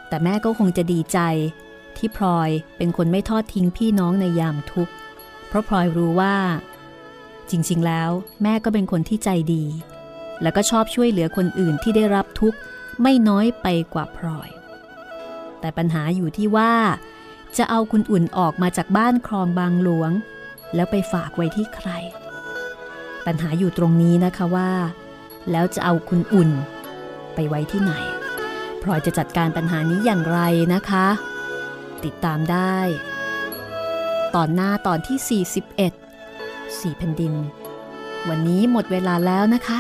[0.07, 1.19] แต่แม่ก็คงจะดีใจ
[1.97, 4.93] ที่พลอยเป็นคนไม่ทอดทิ้งพี่น้องในยามทุกข์
[5.47, 6.35] เพราะพลอยรู้ว่า
[7.49, 8.09] จริงๆ แล้ว
[8.43, 9.63] แม่ก็เป็นคนที่ใจดี
[10.41, 12.57] และก็ชอบช่วยเหลือคนอื่นที่ได้รับทุกข์
[13.01, 14.49] ไม่น้อยไปกว่าพลอย
[15.67, 16.73] แต่ปัญหาอยู่ที่ว่า
[17.57, 20.11] จะเอาคุณอุ่นออกมาจากบ้านคลองบางหลวง
[20.75, 21.89] แล้วไปฝากไว้ที่ใคร
[23.25, 24.71] ปัญหาอยู่ตรงนี้นะคะว่า
[25.51, 26.49] แล้วจะเอาคุณอุ่น
[27.35, 27.93] ไปไว้ที่ไหน
[28.81, 30.39] พลอยจะจัดการปัญหานี้อย่างไร
[30.73, 31.07] นะคะ
[32.05, 32.77] ติดตามได้
[34.35, 37.33] ตอนหน้าตอนที่ 41สี่แผ่นดิน
[38.29, 39.79] วันนี้หมดเวลาแล้วนะคะ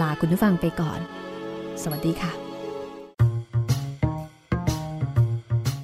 [0.00, 1.00] ลาคุณผู้ฟังไปก่อน
[1.84, 2.41] สวัสดีค่ะ